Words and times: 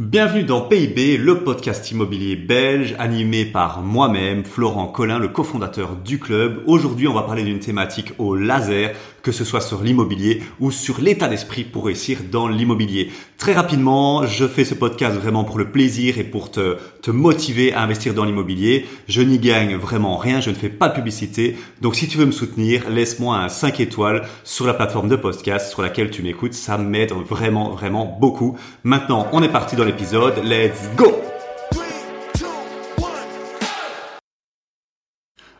Bienvenue 0.00 0.44
dans 0.44 0.62
PIB, 0.62 1.18
le 1.18 1.44
podcast 1.44 1.90
immobilier 1.90 2.34
belge 2.34 2.96
animé 2.98 3.44
par 3.44 3.82
moi-même, 3.82 4.46
Florent 4.46 4.86
Collin, 4.86 5.18
le 5.18 5.28
cofondateur 5.28 5.94
du 5.94 6.18
club. 6.18 6.62
Aujourd'hui, 6.64 7.06
on 7.06 7.12
va 7.12 7.20
parler 7.20 7.42
d'une 7.42 7.58
thématique 7.58 8.14
au 8.16 8.34
laser, 8.34 8.92
que 9.22 9.30
ce 9.30 9.44
soit 9.44 9.60
sur 9.60 9.82
l'immobilier 9.82 10.42
ou 10.58 10.70
sur 10.70 11.02
l'état 11.02 11.28
d'esprit 11.28 11.64
pour 11.64 11.84
réussir 11.84 12.20
dans 12.32 12.48
l'immobilier. 12.48 13.10
Très 13.36 13.52
rapidement, 13.52 14.26
je 14.26 14.46
fais 14.46 14.64
ce 14.64 14.72
podcast 14.74 15.16
vraiment 15.18 15.44
pour 15.44 15.58
le 15.58 15.70
plaisir 15.70 16.16
et 16.16 16.24
pour 16.24 16.50
te, 16.50 16.78
te 17.02 17.10
motiver 17.10 17.74
à 17.74 17.82
investir 17.82 18.14
dans 18.14 18.24
l'immobilier. 18.24 18.86
Je 19.06 19.20
n'y 19.20 19.38
gagne 19.38 19.76
vraiment 19.76 20.16
rien, 20.16 20.40
je 20.40 20.48
ne 20.48 20.54
fais 20.54 20.70
pas 20.70 20.88
de 20.88 20.94
publicité. 20.94 21.58
Donc 21.82 21.94
si 21.94 22.08
tu 22.08 22.16
veux 22.16 22.24
me 22.24 22.32
soutenir, 22.32 22.88
laisse-moi 22.88 23.36
un 23.36 23.50
5 23.50 23.80
étoiles 23.80 24.22
sur 24.44 24.66
la 24.66 24.72
plateforme 24.72 25.08
de 25.08 25.16
podcast 25.16 25.70
sur 25.70 25.82
laquelle 25.82 26.10
tu 26.10 26.22
m'écoutes. 26.22 26.54
Ça 26.54 26.78
m'aide 26.78 27.12
vraiment, 27.12 27.70
vraiment 27.70 28.16
beaucoup. 28.18 28.56
Maintenant, 28.82 29.26
on 29.32 29.42
est 29.42 29.48
parti 29.52 29.76
dans 29.76 29.89
l'épisode. 29.90 30.34
Let's 30.44 30.88
go 30.94 31.06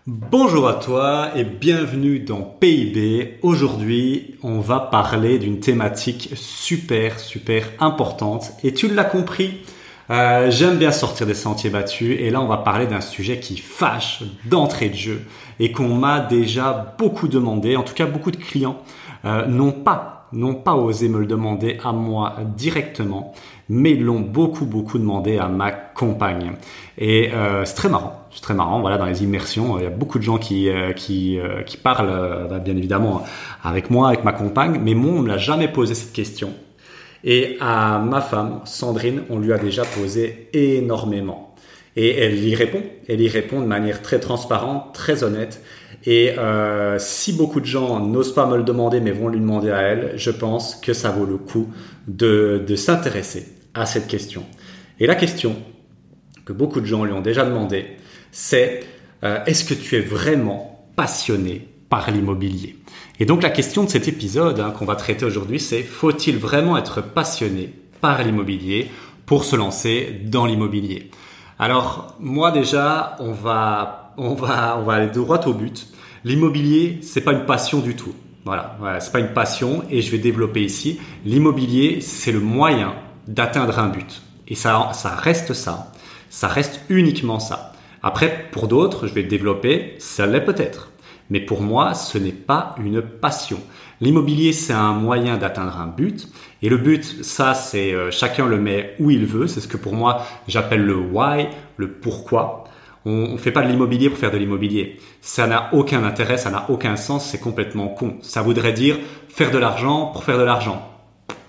Bonjour 0.06 0.68
à 0.68 0.74
toi 0.74 1.30
et 1.34 1.42
bienvenue 1.42 2.20
dans 2.20 2.42
PIB. 2.42 3.40
Aujourd'hui, 3.42 4.36
on 4.44 4.60
va 4.60 4.78
parler 4.78 5.40
d'une 5.40 5.58
thématique 5.58 6.30
super, 6.36 7.18
super 7.18 7.70
importante. 7.80 8.52
Et 8.62 8.72
tu 8.72 8.86
l'as 8.86 9.04
compris, 9.04 9.62
euh, 10.10 10.48
j'aime 10.48 10.78
bien 10.78 10.92
sortir 10.92 11.26
des 11.26 11.34
sentiers 11.34 11.70
battus. 11.70 12.16
Et 12.20 12.30
là, 12.30 12.40
on 12.40 12.46
va 12.46 12.58
parler 12.58 12.86
d'un 12.86 13.00
sujet 13.00 13.40
qui 13.40 13.56
fâche 13.56 14.22
d'entrée 14.44 14.90
de 14.90 14.96
jeu 14.96 15.22
et 15.58 15.72
qu'on 15.72 15.88
m'a 15.88 16.20
déjà 16.20 16.94
beaucoup 16.98 17.26
demandé. 17.26 17.74
En 17.74 17.82
tout 17.82 17.94
cas, 17.94 18.06
beaucoup 18.06 18.30
de 18.30 18.36
clients 18.36 18.80
euh, 19.24 19.46
n'ont 19.46 19.72
pas 19.72 20.19
n'ont 20.32 20.54
pas 20.54 20.74
osé 20.74 21.08
me 21.08 21.18
le 21.18 21.26
demander 21.26 21.78
à 21.82 21.92
moi 21.92 22.36
directement, 22.56 23.32
mais 23.68 23.94
l'ont 23.94 24.20
beaucoup 24.20 24.66
beaucoup 24.66 24.98
demandé 24.98 25.38
à 25.38 25.48
ma 25.48 25.70
compagne. 25.72 26.52
Et 26.98 27.32
euh, 27.32 27.64
c'est 27.64 27.74
très 27.74 27.88
marrant, 27.88 28.26
c'est 28.32 28.42
très 28.42 28.54
marrant. 28.54 28.80
Voilà, 28.80 28.98
dans 28.98 29.06
les 29.06 29.22
immersions, 29.22 29.78
il 29.78 29.84
y 29.84 29.86
a 29.86 29.90
beaucoup 29.90 30.18
de 30.18 30.24
gens 30.24 30.38
qui 30.38 30.68
euh, 30.68 30.92
euh, 31.10 31.62
qui 31.62 31.76
parlent, 31.76 32.48
bah, 32.48 32.58
bien 32.58 32.76
évidemment, 32.76 33.24
avec 33.62 33.90
moi, 33.90 34.08
avec 34.08 34.24
ma 34.24 34.32
compagne, 34.32 34.80
mais 34.82 34.94
moi, 34.94 35.12
on 35.18 35.22
ne 35.22 35.28
l'a 35.28 35.38
jamais 35.38 35.68
posé 35.68 35.94
cette 35.94 36.12
question. 36.12 36.50
Et 37.24 37.56
à 37.60 37.98
ma 37.98 38.20
femme, 38.20 38.60
Sandrine, 38.64 39.22
on 39.28 39.38
lui 39.38 39.52
a 39.52 39.58
déjà 39.58 39.84
posé 39.84 40.48
énormément. 40.52 41.54
Et 41.96 42.16
elle 42.16 42.42
y 42.42 42.54
répond. 42.54 42.82
Elle 43.08 43.20
y 43.20 43.28
répond 43.28 43.60
de 43.60 43.66
manière 43.66 44.00
très 44.00 44.20
transparente, 44.20 44.94
très 44.94 45.22
honnête. 45.22 45.62
Et 46.04 46.38
euh, 46.38 46.98
si 46.98 47.32
beaucoup 47.32 47.60
de 47.60 47.66
gens 47.66 48.00
n'osent 48.00 48.34
pas 48.34 48.46
me 48.46 48.56
le 48.56 48.62
demander, 48.62 49.00
mais 49.00 49.10
vont 49.10 49.28
lui 49.28 49.40
demander 49.40 49.70
à 49.70 49.80
elle, 49.82 50.12
je 50.16 50.30
pense 50.30 50.74
que 50.74 50.92
ça 50.92 51.10
vaut 51.10 51.26
le 51.26 51.36
coup 51.36 51.68
de, 52.08 52.64
s'intéresser 52.74 53.48
à 53.74 53.86
cette 53.86 54.06
question. 54.06 54.44
Et 54.98 55.06
la 55.06 55.14
question 55.14 55.56
que 56.44 56.52
beaucoup 56.52 56.80
de 56.80 56.86
gens 56.86 57.04
lui 57.04 57.12
ont 57.12 57.20
déjà 57.20 57.44
demandé, 57.44 57.96
c'est 58.32 58.80
euh, 59.24 59.44
est-ce 59.44 59.64
que 59.64 59.74
tu 59.74 59.96
es 59.96 60.00
vraiment 60.00 60.86
passionné 60.96 61.68
par 61.90 62.10
l'immobilier? 62.10 62.76
Et 63.18 63.26
donc 63.26 63.42
la 63.42 63.50
question 63.50 63.84
de 63.84 63.90
cet 63.90 64.08
épisode 64.08 64.60
hein, 64.60 64.70
qu'on 64.70 64.86
va 64.86 64.96
traiter 64.96 65.26
aujourd'hui, 65.26 65.60
c'est 65.60 65.82
faut-il 65.82 66.38
vraiment 66.38 66.78
être 66.78 67.02
passionné 67.02 67.74
par 68.00 68.22
l'immobilier 68.22 68.90
pour 69.26 69.44
se 69.44 69.56
lancer 69.56 70.22
dans 70.24 70.46
l'immobilier? 70.46 71.10
Alors 71.58 72.16
moi 72.18 72.50
déjà, 72.50 73.16
on 73.20 73.32
va 73.32 74.09
on 74.16 74.34
va, 74.34 74.78
on 74.78 74.84
va 74.84 74.94
aller 74.94 75.10
droit 75.10 75.40
au 75.46 75.54
but. 75.54 75.86
L'immobilier, 76.24 76.98
c'est 77.02 77.22
pas 77.22 77.32
une 77.32 77.46
passion 77.46 77.80
du 77.80 77.96
tout. 77.96 78.14
Voilà, 78.44 78.76
voilà 78.78 79.00
c'est 79.00 79.12
pas 79.12 79.20
une 79.20 79.32
passion 79.32 79.84
et 79.90 80.02
je 80.02 80.10
vais 80.10 80.18
développer 80.18 80.62
ici. 80.62 81.00
L'immobilier, 81.24 82.00
c'est 82.00 82.32
le 82.32 82.40
moyen 82.40 82.94
d'atteindre 83.28 83.78
un 83.78 83.88
but. 83.88 84.22
Et 84.48 84.54
ça, 84.54 84.90
ça 84.92 85.10
reste 85.10 85.52
ça. 85.52 85.92
Ça 86.28 86.48
reste 86.48 86.82
uniquement 86.88 87.38
ça. 87.38 87.72
Après, 88.02 88.48
pour 88.50 88.66
d'autres, 88.66 89.06
je 89.06 89.14
vais 89.14 89.22
développer, 89.22 89.94
ça 89.98 90.26
l'est 90.26 90.44
peut-être. 90.44 90.90
Mais 91.28 91.40
pour 91.40 91.62
moi, 91.62 91.94
ce 91.94 92.18
n'est 92.18 92.32
pas 92.32 92.74
une 92.78 93.02
passion. 93.02 93.60
L'immobilier, 94.00 94.52
c'est 94.52 94.72
un 94.72 94.94
moyen 94.94 95.36
d'atteindre 95.36 95.78
un 95.78 95.86
but. 95.86 96.28
Et 96.62 96.68
le 96.68 96.78
but, 96.78 97.04
ça, 97.22 97.54
c'est 97.54 97.92
euh, 97.92 98.10
chacun 98.10 98.46
le 98.46 98.58
met 98.58 98.96
où 98.98 99.10
il 99.10 99.26
veut. 99.26 99.46
C'est 99.46 99.60
ce 99.60 99.68
que 99.68 99.76
pour 99.76 99.94
moi, 99.94 100.26
j'appelle 100.48 100.84
le 100.84 100.96
why, 100.96 101.48
le 101.76 101.92
pourquoi. 101.92 102.64
On 103.06 103.32
ne 103.32 103.38
fait 103.38 103.50
pas 103.50 103.62
de 103.62 103.68
l'immobilier 103.68 104.10
pour 104.10 104.18
faire 104.18 104.30
de 104.30 104.36
l'immobilier. 104.36 104.98
Ça 105.22 105.46
n'a 105.46 105.70
aucun 105.72 106.04
intérêt, 106.04 106.36
ça 106.36 106.50
n'a 106.50 106.66
aucun 106.68 106.96
sens, 106.96 107.26
c'est 107.26 107.40
complètement 107.40 107.88
con. 107.88 108.18
Ça 108.20 108.42
voudrait 108.42 108.72
dire 108.72 108.98
faire 109.28 109.50
de 109.50 109.58
l'argent 109.58 110.06
pour 110.06 110.24
faire 110.24 110.38
de 110.38 110.42
l'argent. 110.42 110.86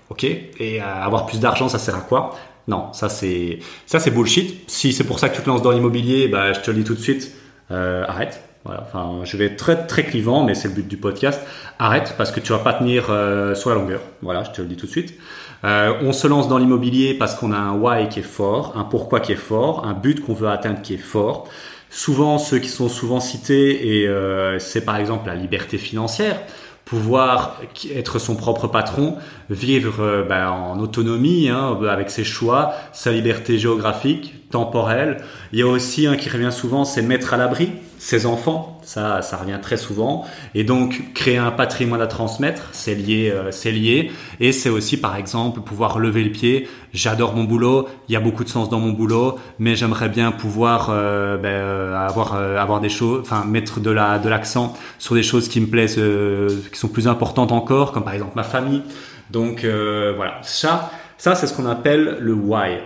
Ok? 0.08 0.24
Et 0.24 0.80
euh, 0.80 0.84
avoir 0.84 1.26
plus 1.26 1.40
d'argent, 1.40 1.68
ça 1.68 1.78
sert 1.78 1.96
à 1.96 2.00
quoi? 2.00 2.34
Non, 2.68 2.92
ça 2.92 3.08
c'est 3.08 3.58
ça 3.86 3.98
c'est 3.98 4.10
bullshit. 4.10 4.70
Si 4.70 4.92
c'est 4.92 5.04
pour 5.04 5.18
ça 5.18 5.28
que 5.28 5.36
tu 5.36 5.42
te 5.42 5.48
lances 5.48 5.62
dans 5.62 5.72
l'immobilier, 5.72 6.28
bah, 6.28 6.52
je 6.52 6.60
te 6.60 6.70
le 6.70 6.78
dis 6.78 6.84
tout 6.84 6.94
de 6.94 7.00
suite, 7.00 7.34
euh, 7.70 8.04
arrête. 8.06 8.42
Voilà, 8.64 8.82
enfin, 8.86 9.24
je 9.24 9.36
vais 9.36 9.46
être 9.46 9.56
très 9.56 9.86
très 9.86 10.04
clivant, 10.04 10.44
mais 10.44 10.54
c'est 10.54 10.68
le 10.68 10.74
but 10.74 10.86
du 10.86 10.96
podcast. 10.96 11.42
Arrête 11.80 12.14
parce 12.16 12.30
que 12.30 12.38
tu 12.38 12.52
vas 12.52 12.60
pas 12.60 12.74
tenir 12.74 13.06
euh, 13.10 13.56
sur 13.56 13.70
la 13.70 13.76
longueur. 13.76 14.00
Voilà, 14.22 14.44
je 14.44 14.52
te 14.52 14.62
le 14.62 14.68
dis 14.68 14.76
tout 14.76 14.86
de 14.86 14.90
suite. 14.90 15.18
Euh, 15.64 15.94
on 16.02 16.12
se 16.12 16.26
lance 16.26 16.48
dans 16.48 16.58
l'immobilier 16.58 17.14
parce 17.14 17.34
qu'on 17.34 17.52
a 17.52 17.56
un 17.56 17.74
why 17.74 18.08
qui 18.08 18.20
est 18.20 18.22
fort, 18.22 18.72
un 18.76 18.84
pourquoi 18.84 19.20
qui 19.20 19.32
est 19.32 19.36
fort, 19.36 19.86
un 19.86 19.94
but 19.94 20.24
qu'on 20.24 20.34
veut 20.34 20.48
atteindre 20.48 20.82
qui 20.82 20.94
est 20.94 20.98
fort. 20.98 21.48
Souvent, 21.88 22.38
ceux 22.38 22.58
qui 22.58 22.68
sont 22.68 22.88
souvent 22.88 23.20
cités, 23.20 24.00
et 24.00 24.08
euh, 24.08 24.58
c'est 24.58 24.84
par 24.84 24.96
exemple 24.96 25.28
la 25.28 25.34
liberté 25.34 25.78
financière, 25.78 26.40
pouvoir 26.84 27.60
être 27.94 28.18
son 28.18 28.34
propre 28.34 28.66
patron, 28.66 29.16
vivre 29.50 30.02
euh, 30.02 30.24
ben, 30.24 30.48
en 30.48 30.80
autonomie 30.80 31.48
hein, 31.48 31.78
avec 31.88 32.10
ses 32.10 32.24
choix, 32.24 32.74
sa 32.92 33.12
liberté 33.12 33.58
géographique, 33.58 34.50
temporelle. 34.50 35.18
Il 35.52 35.60
y 35.60 35.62
a 35.62 35.66
aussi 35.66 36.06
un 36.06 36.16
qui 36.16 36.28
revient 36.28 36.52
souvent, 36.52 36.84
c'est 36.84 37.02
mettre 37.02 37.34
à 37.34 37.36
l'abri 37.36 37.72
ses 38.02 38.26
enfants, 38.26 38.80
ça, 38.82 39.22
ça 39.22 39.36
revient 39.36 39.60
très 39.62 39.76
souvent, 39.76 40.24
et 40.56 40.64
donc 40.64 41.14
créer 41.14 41.36
un 41.36 41.52
patrimoine 41.52 42.02
à 42.02 42.08
transmettre, 42.08 42.70
c'est 42.72 42.96
lié, 42.96 43.30
euh, 43.32 43.52
c'est 43.52 43.70
lié, 43.70 44.10
et 44.40 44.50
c'est 44.50 44.70
aussi 44.70 44.96
par 44.96 45.14
exemple 45.14 45.60
pouvoir 45.60 46.00
lever 46.00 46.24
le 46.24 46.32
pied. 46.32 46.68
J'adore 46.92 47.36
mon 47.36 47.44
boulot, 47.44 47.86
il 48.08 48.12
y 48.12 48.16
a 48.16 48.20
beaucoup 48.20 48.42
de 48.42 48.48
sens 48.48 48.68
dans 48.68 48.80
mon 48.80 48.90
boulot, 48.90 49.38
mais 49.60 49.76
j'aimerais 49.76 50.08
bien 50.08 50.32
pouvoir 50.32 50.88
euh, 50.90 51.36
ben, 51.36 51.48
euh, 51.48 51.94
avoir 51.94 52.34
avoir 52.34 52.80
des 52.80 52.88
choses, 52.88 53.20
enfin 53.20 53.44
mettre 53.44 53.78
de 53.78 53.92
la 53.92 54.18
de 54.18 54.28
l'accent 54.28 54.76
sur 54.98 55.14
des 55.14 55.22
choses 55.22 55.48
qui 55.48 55.60
me 55.60 55.68
plaisent, 55.68 56.00
qui 56.72 56.78
sont 56.78 56.88
plus 56.88 57.06
importantes 57.06 57.52
encore, 57.52 57.92
comme 57.92 58.02
par 58.02 58.14
exemple 58.14 58.32
ma 58.34 58.42
famille. 58.42 58.82
Donc 59.30 59.64
voilà, 59.64 60.40
ça, 60.42 60.90
ça 61.18 61.36
c'est 61.36 61.46
ce 61.46 61.54
qu'on 61.54 61.66
appelle 61.66 62.16
le 62.18 62.34
why. 62.34 62.78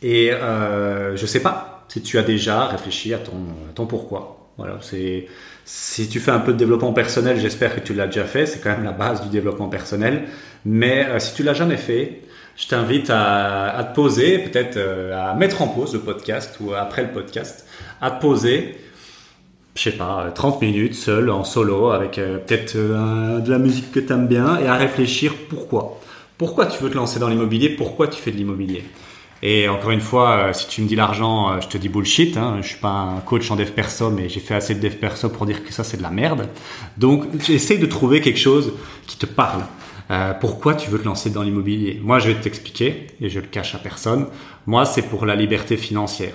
Et 0.00 0.30
je 0.32 1.26
sais 1.26 1.42
pas 1.42 1.71
si 1.92 2.00
tu 2.00 2.18
as 2.18 2.22
déjà 2.22 2.64
réfléchi 2.68 3.12
à 3.12 3.18
ton, 3.18 3.84
pourquoi. 3.84 4.48
Voilà, 4.56 4.78
c'est 4.80 5.26
si 5.66 6.08
tu 6.08 6.20
fais 6.20 6.30
un 6.30 6.38
peu 6.38 6.54
de 6.54 6.56
développement 6.56 6.94
personnel, 6.94 7.38
j'espère 7.38 7.74
que 7.74 7.80
tu 7.80 7.92
l'as 7.92 8.06
déjà 8.06 8.24
fait. 8.24 8.46
C'est 8.46 8.60
quand 8.60 8.70
même 8.70 8.84
la 8.84 8.92
base 8.92 9.22
du 9.22 9.28
développement 9.28 9.68
personnel. 9.68 10.22
Mais 10.64 11.04
euh, 11.04 11.18
si 11.18 11.34
tu 11.34 11.42
l'as 11.42 11.52
jamais 11.52 11.76
fait, 11.76 12.22
je 12.56 12.66
t'invite 12.66 13.10
à, 13.10 13.86
te 13.90 13.94
poser, 13.94 14.38
peut-être 14.38 14.78
euh, 14.78 15.32
à 15.32 15.34
mettre 15.34 15.60
en 15.60 15.68
pause 15.68 15.92
le 15.92 16.00
podcast 16.00 16.56
ou 16.60 16.72
après 16.72 17.02
le 17.02 17.10
podcast, 17.10 17.66
à 18.00 18.10
te 18.10 18.22
poser, 18.22 18.74
je 19.74 19.82
sais 19.82 19.92
pas, 19.92 20.30
30 20.34 20.62
minutes 20.62 20.94
seul 20.94 21.28
en 21.28 21.44
solo 21.44 21.90
avec 21.90 22.16
euh, 22.16 22.38
peut-être 22.38 22.74
de 22.74 23.50
la 23.50 23.58
musique 23.58 23.92
que 23.92 24.00
tu 24.00 24.10
aimes 24.14 24.28
bien 24.28 24.58
et 24.58 24.66
à 24.66 24.76
réfléchir 24.76 25.34
pourquoi. 25.50 26.00
Pourquoi 26.38 26.64
tu 26.64 26.82
veux 26.82 26.88
te 26.88 26.96
lancer 26.96 27.20
dans 27.20 27.28
l'immobilier? 27.28 27.68
Pourquoi 27.68 28.08
tu 28.08 28.20
fais 28.20 28.30
de 28.30 28.38
l'immobilier? 28.38 28.82
Et 29.42 29.68
encore 29.68 29.90
une 29.90 30.00
fois, 30.00 30.30
euh, 30.30 30.52
si 30.52 30.68
tu 30.68 30.82
me 30.82 30.86
dis 30.86 30.94
l'argent, 30.94 31.50
euh, 31.50 31.60
je 31.60 31.66
te 31.66 31.76
dis 31.76 31.88
bullshit. 31.88 32.36
Hein. 32.36 32.58
Je 32.62 32.68
suis 32.68 32.78
pas 32.78 32.90
un 32.90 33.20
coach 33.20 33.50
en 33.50 33.56
dev 33.56 33.70
perso, 33.70 34.08
mais 34.10 34.28
j'ai 34.28 34.38
fait 34.38 34.54
assez 34.54 34.76
de 34.76 34.80
dev 34.80 34.94
perso 34.94 35.28
pour 35.30 35.46
dire 35.46 35.64
que 35.64 35.72
ça 35.72 35.82
c'est 35.82 35.96
de 35.96 36.02
la 36.02 36.10
merde. 36.10 36.48
Donc, 36.96 37.24
essaye 37.48 37.78
de 37.78 37.86
trouver 37.86 38.20
quelque 38.20 38.38
chose 38.38 38.72
qui 39.08 39.16
te 39.16 39.26
parle. 39.26 39.62
Euh, 40.12 40.32
pourquoi 40.34 40.74
tu 40.74 40.90
veux 40.90 41.00
te 41.00 41.04
lancer 41.04 41.30
dans 41.30 41.42
l'immobilier? 41.42 42.00
Moi, 42.04 42.20
je 42.20 42.28
vais 42.28 42.40
t'expliquer 42.40 43.08
et 43.20 43.28
je 43.28 43.40
le 43.40 43.46
cache 43.46 43.74
à 43.74 43.78
personne. 43.78 44.26
Moi, 44.66 44.84
c'est 44.84 45.02
pour 45.02 45.26
la 45.26 45.34
liberté 45.34 45.76
financière. 45.76 46.34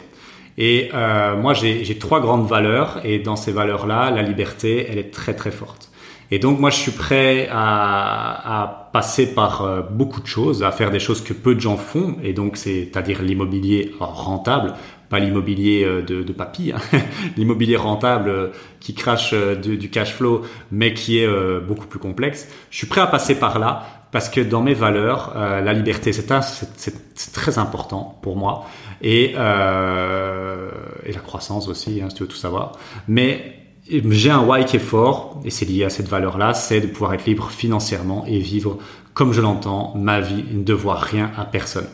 Et 0.57 0.89
moi, 0.92 1.54
j'ai 1.54 2.00
trois 2.00 2.19
grandes 2.19 2.48
valeurs 2.48 3.00
et 3.04 3.19
dans 3.19 3.36
ces 3.36 3.51
valeurs-là, 3.51 4.09
la 4.09 4.24
liberté, 4.24 4.88
elle 4.89 4.98
est 4.98 5.12
très 5.12 5.36
très 5.36 5.51
forte. 5.51 5.92
Et 6.29 6.39
donc 6.39 6.59
moi 6.59 6.69
je 6.69 6.77
suis 6.77 6.91
prêt 6.91 7.47
à, 7.51 8.63
à 8.63 8.89
passer 8.91 9.33
par 9.33 9.62
euh, 9.62 9.81
beaucoup 9.81 10.21
de 10.21 10.27
choses, 10.27 10.63
à 10.63 10.71
faire 10.71 10.91
des 10.91 11.00
choses 11.00 11.24
que 11.24 11.33
peu 11.33 11.56
de 11.56 11.59
gens 11.59 11.77
font, 11.77 12.18
et 12.24 12.33
donc 12.33 12.57
c'est-à-dire 12.57 13.21
l'immobilier 13.21 13.94
rentable, 14.00 14.74
pas 15.09 15.19
l'immobilier 15.19 15.83
euh, 15.85 16.01
de, 16.01 16.24
de 16.24 16.33
papy, 16.33 16.74
hein. 16.74 16.81
l'immobilier 17.38 17.77
rentable 17.77 18.29
euh, 18.29 18.47
qui 18.79 18.94
crache 18.94 19.33
du 19.33 19.89
cash 19.89 20.13
flow, 20.13 20.41
mais 20.71 20.94
qui 20.94 21.19
est 21.19 21.27
beaucoup 21.59 21.88
plus 21.88 22.00
complexe. 22.00 22.47
Je 22.71 22.77
suis 22.77 22.88
prêt 22.88 23.01
à 23.01 23.07
passer 23.07 23.35
par 23.35 23.59
là 23.59 23.83
parce 24.12 24.30
que 24.30 24.41
dans 24.41 24.62
mes 24.62 24.73
valeurs, 24.73 25.33
la 25.35 25.73
liberté, 25.73 26.13
c'est 26.13 27.33
très 27.33 27.57
important 27.57 28.18
pour 28.21 28.38
moi, 28.38 28.65
et, 29.01 29.31
et 29.31 29.35
la 29.35 31.19
croissance 31.23 31.68
aussi, 31.68 32.01
hein, 32.01 32.09
si 32.09 32.15
tu 32.15 32.23
veux 32.23 32.30
tout 32.30 32.38
savoir. 32.38 32.71
Mais 33.07 33.67
j'ai 33.89 34.30
un 34.30 34.42
why 34.42 34.66
qui 34.66 34.75
est 34.75 34.80
fort, 34.80 35.42
et 35.45 35.50
c'est 35.50 35.66
lié 35.66 35.84
à 35.84 35.89
cette 35.89 36.07
valeur-là, 36.07 36.54
c'est 36.54 36.81
de 36.81 36.88
pouvoir 36.88 37.13
être 37.13 37.25
libre 37.25 37.50
financièrement 37.50 38.25
et 38.25 38.39
vivre 38.39 38.78
comme 39.13 39.34
je 39.34 39.42
l'entends, 39.42 39.94
ma 39.95 40.22
vie, 40.22 40.44
ne 40.51 40.63
devoir 40.63 41.01
rien 41.01 41.31
à 41.38 41.45
personne. 41.45 41.88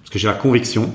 parce 0.00 0.10
que 0.10 0.18
j'ai 0.18 0.28
la 0.28 0.34
conviction, 0.34 0.92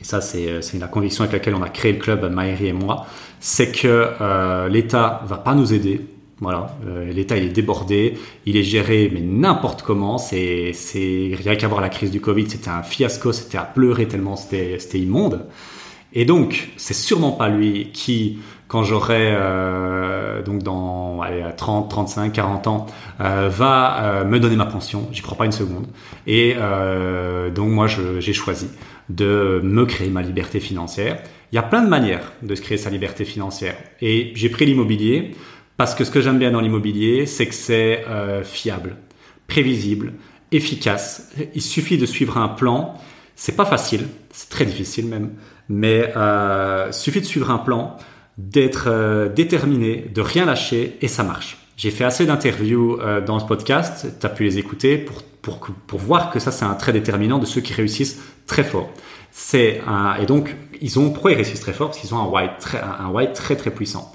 et 0.00 0.04
ça 0.04 0.20
c'est 0.22 0.62
la 0.78 0.88
conviction 0.88 1.24
avec 1.24 1.32
laquelle 1.32 1.54
on 1.54 1.62
a 1.62 1.68
créé 1.68 1.92
le 1.92 1.98
club, 1.98 2.24
Maëri 2.32 2.68
et 2.68 2.72
moi, 2.72 3.06
c'est 3.40 3.70
que 3.70 4.12
euh, 4.20 4.68
l'État 4.68 5.22
va 5.26 5.36
pas 5.36 5.54
nous 5.54 5.74
aider. 5.74 6.00
Voilà, 6.40 6.74
euh, 6.86 7.12
l'État 7.12 7.36
il 7.36 7.44
est 7.44 7.48
débordé, 7.50 8.14
il 8.46 8.56
est 8.56 8.62
géré 8.62 9.10
mais 9.12 9.20
n'importe 9.20 9.82
comment. 9.82 10.18
C'est 10.18 10.72
rien 11.36 11.56
qu'à 11.56 11.68
voir 11.68 11.80
la 11.80 11.88
crise 11.88 12.10
du 12.10 12.20
Covid, 12.20 12.48
c'était 12.48 12.70
un 12.70 12.82
fiasco, 12.82 13.32
c'était 13.32 13.58
à 13.58 13.64
pleurer 13.64 14.08
tellement 14.08 14.36
c'était 14.36 14.98
immonde. 14.98 15.46
Et 16.12 16.24
donc 16.24 16.70
c'est 16.76 16.94
sûrement 16.94 17.32
pas 17.32 17.48
lui 17.48 17.90
qui 17.92 18.38
quand 18.68 18.84
j'aurai 18.84 19.30
euh, 19.32 20.42
donc 20.42 20.62
dans 20.62 21.20
allez, 21.22 21.42
30, 21.56 21.90
35, 21.90 22.32
40 22.32 22.66
ans, 22.66 22.86
euh, 23.20 23.48
va 23.48 24.02
euh, 24.02 24.24
me 24.24 24.38
donner 24.38 24.56
ma 24.56 24.66
pension. 24.66 25.08
J'y 25.10 25.22
crois 25.22 25.36
pas 25.36 25.46
une 25.46 25.52
seconde. 25.52 25.86
Et 26.26 26.54
euh, 26.56 27.50
donc 27.50 27.70
moi, 27.70 27.86
j'ai 27.86 28.32
choisi 28.32 28.68
de 29.08 29.60
me 29.64 29.86
créer 29.86 30.10
ma 30.10 30.22
liberté 30.22 30.60
financière. 30.60 31.18
Il 31.50 31.56
y 31.56 31.58
a 31.58 31.62
plein 31.62 31.82
de 31.82 31.88
manières 31.88 32.32
de 32.42 32.54
se 32.54 32.60
créer 32.60 32.78
sa 32.78 32.90
liberté 32.90 33.24
financière. 33.24 33.74
Et 34.02 34.32
j'ai 34.34 34.50
pris 34.50 34.66
l'immobilier 34.66 35.34
parce 35.78 35.94
que 35.94 36.04
ce 36.04 36.10
que 36.10 36.20
j'aime 36.20 36.38
bien 36.38 36.50
dans 36.50 36.60
l'immobilier, 36.60 37.24
c'est 37.24 37.46
que 37.46 37.54
c'est 37.54 38.04
euh, 38.06 38.44
fiable, 38.44 38.96
prévisible, 39.46 40.12
efficace. 40.52 41.30
Il 41.54 41.62
suffit 41.62 41.96
de 41.96 42.06
suivre 42.06 42.36
un 42.36 42.48
plan. 42.48 42.94
C'est 43.34 43.56
pas 43.56 43.64
facile, 43.64 44.08
c'est 44.32 44.50
très 44.50 44.66
difficile 44.66 45.06
même, 45.06 45.30
mais 45.68 46.12
euh, 46.16 46.90
suffit 46.90 47.20
de 47.20 47.26
suivre 47.26 47.50
un 47.50 47.58
plan 47.58 47.96
d'être 48.38 48.84
euh, 48.86 49.28
déterminé, 49.28 50.06
de 50.14 50.20
rien 50.20 50.46
lâcher 50.46 50.96
et 51.02 51.08
ça 51.08 51.24
marche. 51.24 51.58
J'ai 51.76 51.90
fait 51.90 52.04
assez 52.04 52.24
d'interviews 52.24 52.98
euh, 53.00 53.20
dans 53.20 53.38
ce 53.40 53.44
podcast, 53.44 54.06
tu 54.18 54.26
as 54.26 54.30
pu 54.30 54.44
les 54.44 54.58
écouter 54.58 54.96
pour, 54.96 55.22
pour, 55.22 55.58
pour 55.86 55.98
voir 55.98 56.30
que 56.30 56.38
ça 56.38 56.52
c'est 56.52 56.64
un 56.64 56.74
trait 56.74 56.92
déterminant 56.92 57.38
de 57.38 57.46
ceux 57.46 57.60
qui 57.60 57.74
réussissent 57.74 58.20
très 58.46 58.64
fort. 58.64 58.90
C'est 59.32 59.82
un, 59.86 60.14
et 60.14 60.26
donc 60.26 60.56
ils 60.80 60.98
ont 60.98 61.10
pourquoi 61.10 61.32
ils 61.32 61.34
réussissent 61.34 61.60
très 61.60 61.72
fort? 61.72 61.88
Parce 61.88 61.98
qu'ils 61.98 62.14
ont 62.14 62.18
un 62.18 62.26
why 62.26 62.48
très 62.60 62.80
un 62.80 63.26
très 63.34 63.56
très 63.56 63.70
puissant. 63.70 64.14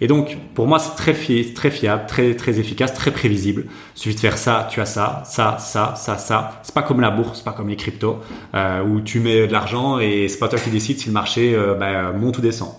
Et 0.00 0.08
donc, 0.08 0.36
pour 0.54 0.66
moi, 0.66 0.80
c'est 0.80 0.96
très, 0.96 1.14
fi 1.14 1.52
très 1.54 1.70
fiable, 1.70 2.06
très, 2.08 2.34
très 2.34 2.58
efficace, 2.58 2.92
très 2.92 3.12
prévisible. 3.12 3.66
Il 3.94 4.00
suffit 4.00 4.14
de 4.16 4.20
faire 4.20 4.36
ça, 4.36 4.66
tu 4.68 4.80
as 4.80 4.86
ça, 4.86 5.22
ça, 5.26 5.58
ça, 5.60 5.94
ça, 5.96 6.18
ça. 6.18 6.60
C'est 6.64 6.74
pas 6.74 6.82
comme 6.82 7.00
la 7.00 7.10
bourse, 7.10 7.38
c'est 7.38 7.44
pas 7.44 7.52
comme 7.52 7.68
les 7.68 7.76
cryptos, 7.76 8.18
euh, 8.54 8.82
où 8.82 9.00
tu 9.00 9.20
mets 9.20 9.46
de 9.46 9.52
l'argent 9.52 10.00
et 10.00 10.26
c'est 10.28 10.38
pas 10.38 10.48
toi 10.48 10.58
qui 10.58 10.70
décides 10.70 10.98
si 10.98 11.06
le 11.06 11.12
marché 11.12 11.56
bah, 11.78 12.10
monte 12.10 12.38
ou 12.38 12.40
descend. 12.40 12.70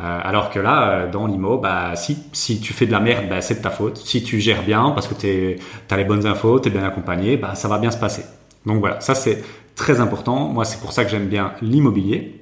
Euh, 0.00 0.20
alors 0.22 0.50
que 0.50 0.58
là, 0.58 0.90
euh, 0.90 1.10
dans 1.10 1.26
l'IMO, 1.26 1.58
bah, 1.58 1.92
si, 1.94 2.60
tu 2.60 2.72
fais 2.72 2.86
de 2.86 2.92
la 2.92 3.00
merde, 3.00 3.26
bah, 3.28 3.40
c'est 3.40 3.56
de 3.56 3.62
ta 3.62 3.70
faute. 3.70 3.98
Si 3.98 4.22
tu 4.22 4.40
gères 4.40 4.62
bien, 4.62 4.90
parce 4.90 5.06
que 5.06 5.14
tu 5.14 5.58
as 5.90 5.96
les 5.96 6.04
bonnes 6.04 6.26
infos, 6.26 6.60
tu 6.60 6.68
es 6.68 6.70
bien 6.70 6.84
accompagné, 6.84 7.36
bah, 7.36 7.54
ça 7.54 7.68
va 7.68 7.78
bien 7.78 7.90
se 7.90 7.98
passer. 7.98 8.24
Donc 8.66 8.80
voilà, 8.80 9.00
ça 9.00 9.14
c'est 9.14 9.42
très 9.74 10.00
important. 10.00 10.48
Moi, 10.48 10.64
c'est 10.64 10.80
pour 10.80 10.92
ça 10.92 11.04
que 11.04 11.10
j'aime 11.10 11.28
bien 11.28 11.52
l'immobilier. 11.60 12.40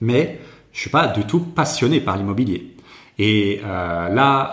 Mais 0.00 0.40
je 0.72 0.80
suis 0.80 0.90
pas 0.90 1.06
du 1.06 1.24
tout 1.24 1.40
passionné 1.40 2.00
par 2.00 2.16
l'immobilier. 2.16 2.74
Et 3.18 3.60
euh, 3.64 4.08
là, 4.08 4.52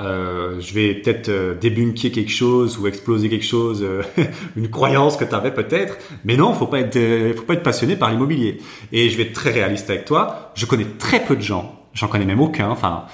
je 0.60 0.74
vais 0.74 0.94
peut-être 0.94 1.58
débunker 1.60 2.12
quelque 2.12 2.32
chose 2.32 2.78
ou 2.78 2.88
exploser 2.88 3.30
quelque 3.30 3.46
chose, 3.46 3.84
une 4.56 4.70
croyance 4.70 5.18
que 5.18 5.26
tu 5.26 5.34
avais 5.34 5.54
peut-être. 5.54 5.98
Mais 6.26 6.38
non, 6.38 6.54
faut 6.54 6.68
pas 6.68 6.82
faut 6.84 7.44
pas 7.44 7.54
être 7.56 7.64
passionné 7.64 7.96
par 7.96 8.12
l'immobilier. 8.12 8.60
Et 8.92 9.10
je 9.10 9.18
vais 9.18 9.24
être 9.24 9.34
très 9.34 9.52
réaliste 9.52 9.90
avec 9.90 10.06
toi. 10.06 10.52
Je 10.54 10.68
connais 10.68 10.86
très 11.00 11.26
peu 11.26 11.36
de 11.36 11.42
gens 11.42 11.79
j'en 11.94 12.08
connais 12.08 12.26
même 12.26 12.42
aucun, 12.42 12.70
enfin, 12.70 13.06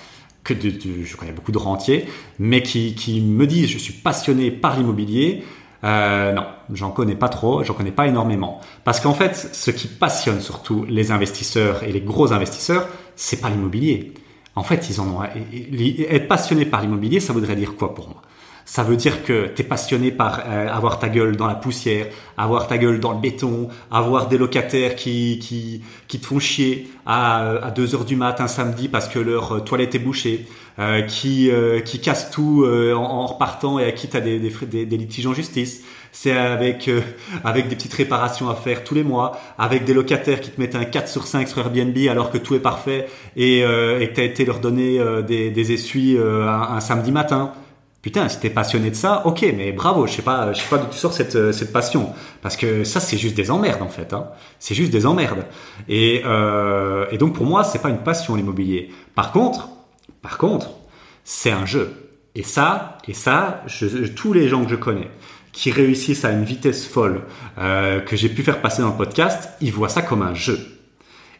que 0.44 0.54
je 0.54 1.16
connais 1.18 1.31
beaucoup 1.31 1.51
de 1.51 1.57
rentiers, 1.57 2.06
mais 2.39 2.62
qui, 2.62 2.95
qui 2.95 3.22
me 3.22 3.48
disent 3.48 3.69
je 3.69 3.77
suis 3.77 3.94
passionné 3.94 4.51
par 4.51 4.77
l'immobilier. 4.77 5.44
Euh, 5.83 6.33
non, 6.33 6.45
j'en 6.74 6.89
connais 6.92 7.16
pas 7.16 7.30
trop, 7.30 7.63
j'en 7.63 7.74
connais 7.74 7.92
pas 7.92 8.07
énormément. 8.07 8.62
Parce 8.83 9.00
qu'en 9.00 9.13
fait, 9.13 9.36
ce 9.36 9.72
qui 9.72 9.88
passionne 9.88 10.39
surtout 10.39 10.86
les 10.88 11.12
investisseurs 11.12 11.83
et 11.83 11.92
les 11.92 12.01
gros 12.01 12.33
investisseurs, 12.33 12.88
c'est 13.16 13.39
pas 13.39 13.50
l'immobilier. 13.50 14.13
En 14.56 14.63
fait, 14.63 14.89
ils 14.89 15.01
en 15.01 15.07
ont. 15.07 15.24
Être 15.24 16.28
passionné 16.28 16.66
par 16.66 16.81
l'immobilier, 16.81 17.19
ça 17.19 17.33
voudrait 17.33 17.56
dire 17.56 17.75
quoi 17.75 17.94
pour 17.94 18.07
moi? 18.10 18.21
Ça 18.66 18.82
veut 18.82 18.96
dire 18.96 19.24
que 19.24 19.48
tu 19.56 19.62
es 19.62 19.66
passionné 19.66 20.12
par 20.12 20.42
euh, 20.48 20.68
avoir 20.68 20.98
ta 20.98 21.08
gueule 21.08 21.38
dans 21.38 21.46
la 21.46 21.54
poussière, 21.54 22.08
avoir 22.36 22.68
ta 22.68 22.80
gueule 22.80 23.00
dans 23.00 23.14
le 23.14 23.20
béton, 23.20 23.70
avoir 23.92 24.28
des 24.28 24.40
locataires 24.40 24.96
qui, 24.96 25.40
qui, 25.40 25.84
qui 26.08 26.20
te 26.20 26.26
font 26.26 26.40
chier 26.40 26.88
à, 27.06 27.66
à 27.68 27.72
2 27.72 27.94
heures 27.94 28.06
du 28.06 28.16
matin 28.16 28.48
samedi 28.48 28.88
parce 28.88 29.08
que 29.08 29.20
leur 29.20 29.52
euh, 29.52 29.60
toilette 29.60 29.94
est 29.94 30.00
bouchée, 30.00 30.48
euh, 30.80 31.04
qui, 31.04 31.52
euh, 31.52 31.80
qui 31.80 32.02
cassent 32.02 32.32
tout 32.32 32.66
en, 32.66 32.98
en, 32.98 33.28
repartant 33.28 33.80
et 33.80 33.86
à 33.86 33.92
qui 33.92 34.08
tu 34.10 34.18
as 34.18 34.22
des, 34.22 34.40
des, 34.40 34.86
des, 34.86 34.98
litiges 34.98 35.28
en 35.28 35.34
justice. 35.34 35.84
C'est 36.12 36.32
avec, 36.32 36.90
avec 37.44 37.68
des 37.68 37.76
petites 37.76 37.94
réparations 37.94 38.50
à 38.50 38.56
faire 38.56 38.84
tous 38.84 38.96
les 38.96 39.04
mois, 39.04 39.38
avec 39.58 39.84
des 39.84 39.94
locataires 39.94 40.40
qui 40.40 40.50
te 40.50 40.60
mettent 40.60 40.76
un 40.76 40.86
4 40.86 41.10
sur 41.10 41.28
5 41.28 41.48
sur 41.48 41.60
Airbnb 41.60 41.98
alors 42.10 42.32
que 42.32 42.38
tout 42.38 42.56
est 42.56 42.60
parfait 42.60 43.08
et, 43.36 43.60
et 43.60 44.10
que 44.10 44.14
tu 44.14 44.22
as 44.22 44.24
été 44.24 44.46
leur 44.46 44.60
donner 44.60 44.98
des, 45.28 45.52
des 45.52 45.72
essuies 45.74 46.18
un, 46.18 46.48
un 46.48 46.80
samedi 46.80 47.12
matin. 47.12 47.52
Putain, 48.06 48.30
si 48.30 48.40
t'es 48.40 48.52
passionné 48.52 48.92
de 48.92 48.96
ça, 48.96 49.24
ok, 49.25 49.44
mais 49.57 49.72
bravo, 49.72 50.06
je 50.06 50.13
sais 50.13 50.22
pas, 50.22 50.54
je 50.54 50.62
sais 50.62 50.69
pas 50.69 50.78
d'où 50.78 50.86
tu 50.92 50.96
sors 50.96 51.12
cette, 51.12 51.36
euh, 51.36 51.52
cette 51.52 51.74
passion, 51.74 52.13
parce 52.44 52.56
que 52.56 52.84
ça 52.84 53.00
c'est 53.00 53.18
juste 53.18 53.36
des 53.36 53.50
emmerdes 53.50 53.81
en 53.81 53.90
fait, 53.90 54.13
hein. 54.13 54.28
c'est 54.60 54.75
juste 54.75 54.92
des 54.92 55.07
emmerdes. 55.07 55.44
Et, 55.90 56.22
euh, 56.24 57.07
et 57.10 57.18
donc 57.18 57.34
pour 57.34 57.48
moi 57.48 57.63
c'est 57.63 57.81
pas 57.81 57.90
une 57.90 58.04
passion 58.04 58.36
l'immobilier. 58.36 58.92
Par 59.16 59.31
contre, 59.31 59.69
par 60.22 60.38
contre, 60.38 60.69
c'est 61.24 61.50
un 61.50 61.66
jeu. 61.66 62.12
Et 62.36 62.44
ça, 62.44 63.00
et 63.07 63.16
ça, 63.16 63.63
tous 64.16 64.34
les 64.34 64.50
gens 64.50 64.63
que 64.63 64.69
je 64.69 64.75
connais 64.75 65.10
qui 65.52 65.72
réussissent 65.72 66.25
à 66.25 66.31
une 66.31 66.44
vitesse 66.44 66.86
folle 66.86 67.24
euh, 67.57 68.02
que 68.02 68.16
j'ai 68.16 68.30
pu 68.30 68.44
faire 68.44 68.62
passer 68.62 68.84
dans 68.84 68.90
le 68.90 68.98
podcast, 68.98 69.50
ils 69.62 69.72
voient 69.72 69.90
ça 69.90 70.04
comme 70.04 70.22
un 70.22 70.36
jeu. 70.36 70.60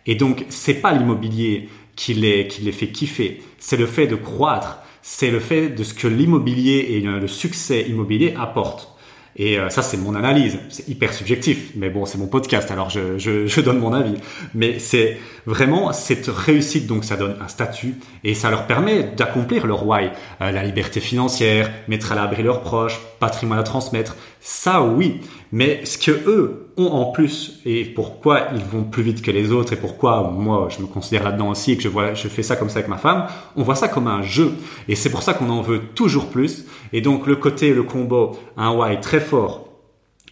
Et 0.07 0.15
donc 0.15 0.44
c'est 0.50 0.81
pas 0.81 0.94
l'immobilier 0.94 1.69
qui 1.95 2.15
les 2.15 2.47
qui 2.47 2.63
les 2.63 2.71
fait 2.71 2.88
kiffer, 2.88 3.44
c'est 3.59 3.77
le 3.77 3.85
fait 3.85 4.07
de 4.07 4.15
croître 4.15 4.79
c'est 5.07 5.29
le 5.29 5.39
fait 5.39 5.69
de 5.69 5.83
ce 5.83 5.93
que 5.93 6.07
l'immobilier 6.07 6.87
et 6.89 6.99
le 6.99 7.27
succès 7.27 7.83
immobilier 7.83 8.33
apportent. 8.39 8.91
Et 9.35 9.59
euh, 9.59 9.69
ça, 9.69 9.83
c'est 9.83 9.97
mon 9.97 10.15
analyse. 10.15 10.57
C'est 10.69 10.89
hyper 10.89 11.13
subjectif, 11.13 11.73
mais 11.75 11.91
bon, 11.91 12.07
c'est 12.07 12.17
mon 12.17 12.25
podcast, 12.25 12.71
alors 12.71 12.89
je, 12.89 13.17
je, 13.19 13.61
donne 13.61 13.77
mon 13.77 13.93
avis. 13.93 14.15
Mais 14.55 14.79
c'est 14.79 15.19
vraiment 15.45 15.93
cette 15.93 16.25
réussite, 16.25 16.87
donc 16.87 17.05
ça 17.05 17.17
donne 17.17 17.37
un 17.39 17.47
statut 17.47 17.93
et 18.23 18.33
ça 18.33 18.49
leur 18.49 18.65
permet 18.65 19.03
d'accomplir 19.03 19.67
leur 19.67 19.85
why, 19.85 20.09
euh, 20.41 20.49
la 20.49 20.63
liberté 20.63 20.99
financière, 20.99 21.69
mettre 21.87 22.11
à 22.11 22.15
l'abri 22.15 22.41
leurs 22.41 22.61
proches, 22.61 22.99
patrimoine 23.19 23.59
à 23.59 23.63
transmettre. 23.63 24.15
Ça, 24.41 24.81
oui. 24.81 25.21
Mais 25.51 25.85
ce 25.85 25.99
que 25.99 26.11
eux 26.11 26.64
ont 26.77 26.92
en 26.92 27.06
plus 27.12 27.60
et 27.66 27.86
pourquoi 27.86 28.48
ils 28.54 28.63
vont 28.63 28.83
plus 28.83 29.04
vite 29.04 29.22
que 29.22 29.31
les 29.31 29.51
autres 29.51 29.74
et 29.74 29.75
pourquoi 29.77 30.29
moi 30.32 30.67
je 30.70 30.82
me 30.82 30.88
considère 30.88 31.24
là-dedans 31.24 31.50
aussi 31.50 31.72
et 31.72 31.77
que 31.77 31.84
je 31.84 31.88
vois 31.88 32.13
je 32.13 32.27
fais 32.27 32.44
ça 32.44 32.55
comme 32.55 32.70
ça 32.70 32.79
avec 32.79 32.89
ma 32.89 32.98
femme, 32.98 33.27
on 33.55 33.63
voit 33.63 33.75
ça 33.75 33.88
comme 33.88 34.08
un 34.08 34.22
jeu 34.22 34.51
et 34.88 34.96
c'est 34.96 35.10
pour 35.10 35.24
ça 35.24 35.34
qu'on 35.34 35.50
en 35.50 35.62
veut 35.62 35.79
toujours 35.96 36.27
plus 36.27 36.65
et 36.91 37.01
donc 37.01 37.27
le 37.27 37.36
côté 37.36 37.74
le 37.74 37.84
combo 37.84 38.38
un 38.58 38.72
why 38.72 39.00
très 39.00 39.20
fort 39.20 39.65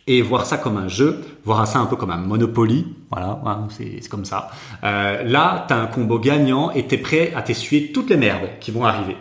et 0.05 0.21
voir 0.21 0.45
ça 0.45 0.57
comme 0.57 0.77
un 0.77 0.87
jeu, 0.87 1.21
voir 1.45 1.65
ça 1.65 1.79
un 1.79 1.85
peu 1.85 1.95
comme 1.95 2.11
un 2.11 2.17
Monopoly, 2.17 2.87
voilà, 3.09 3.41
c'est 3.69 4.05
comme 4.09 4.25
ça. 4.25 4.51
Euh, 4.83 5.23
là, 5.23 5.65
tu 5.67 5.73
as 5.73 5.77
un 5.77 5.87
combo 5.87 6.19
gagnant 6.19 6.71
et 6.71 6.85
tu 6.87 6.95
es 6.95 6.97
prêt 6.97 7.33
à 7.35 7.41
t'essuyer 7.41 7.91
toutes 7.91 8.09
les 8.09 8.17
merdes 8.17 8.49
qui 8.59 8.71
vont 8.71 8.83
arriver. 8.83 9.15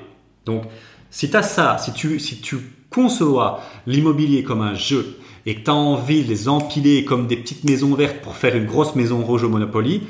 Donc, 0.44 0.64
si 1.10 1.30
tu 1.30 1.36
as 1.36 1.42
ça, 1.42 1.78
si 1.78 1.92
tu, 1.92 2.18
si 2.18 2.40
tu 2.40 2.58
conçois 2.90 3.60
l'immobilier 3.86 4.42
comme 4.42 4.60
un 4.60 4.74
jeu 4.74 5.18
et 5.46 5.56
que 5.56 5.64
tu 5.64 5.70
as 5.70 5.74
envie 5.74 6.22
de 6.22 6.28
les 6.28 6.48
empiler 6.48 7.04
comme 7.04 7.26
des 7.26 7.36
petites 7.36 7.64
maisons 7.64 7.94
vertes 7.94 8.20
pour 8.22 8.36
faire 8.36 8.56
une 8.56 8.66
grosse 8.66 8.94
maison 8.94 9.22
rouge 9.22 9.44
au 9.44 9.48
Monopoly, 9.48 10.02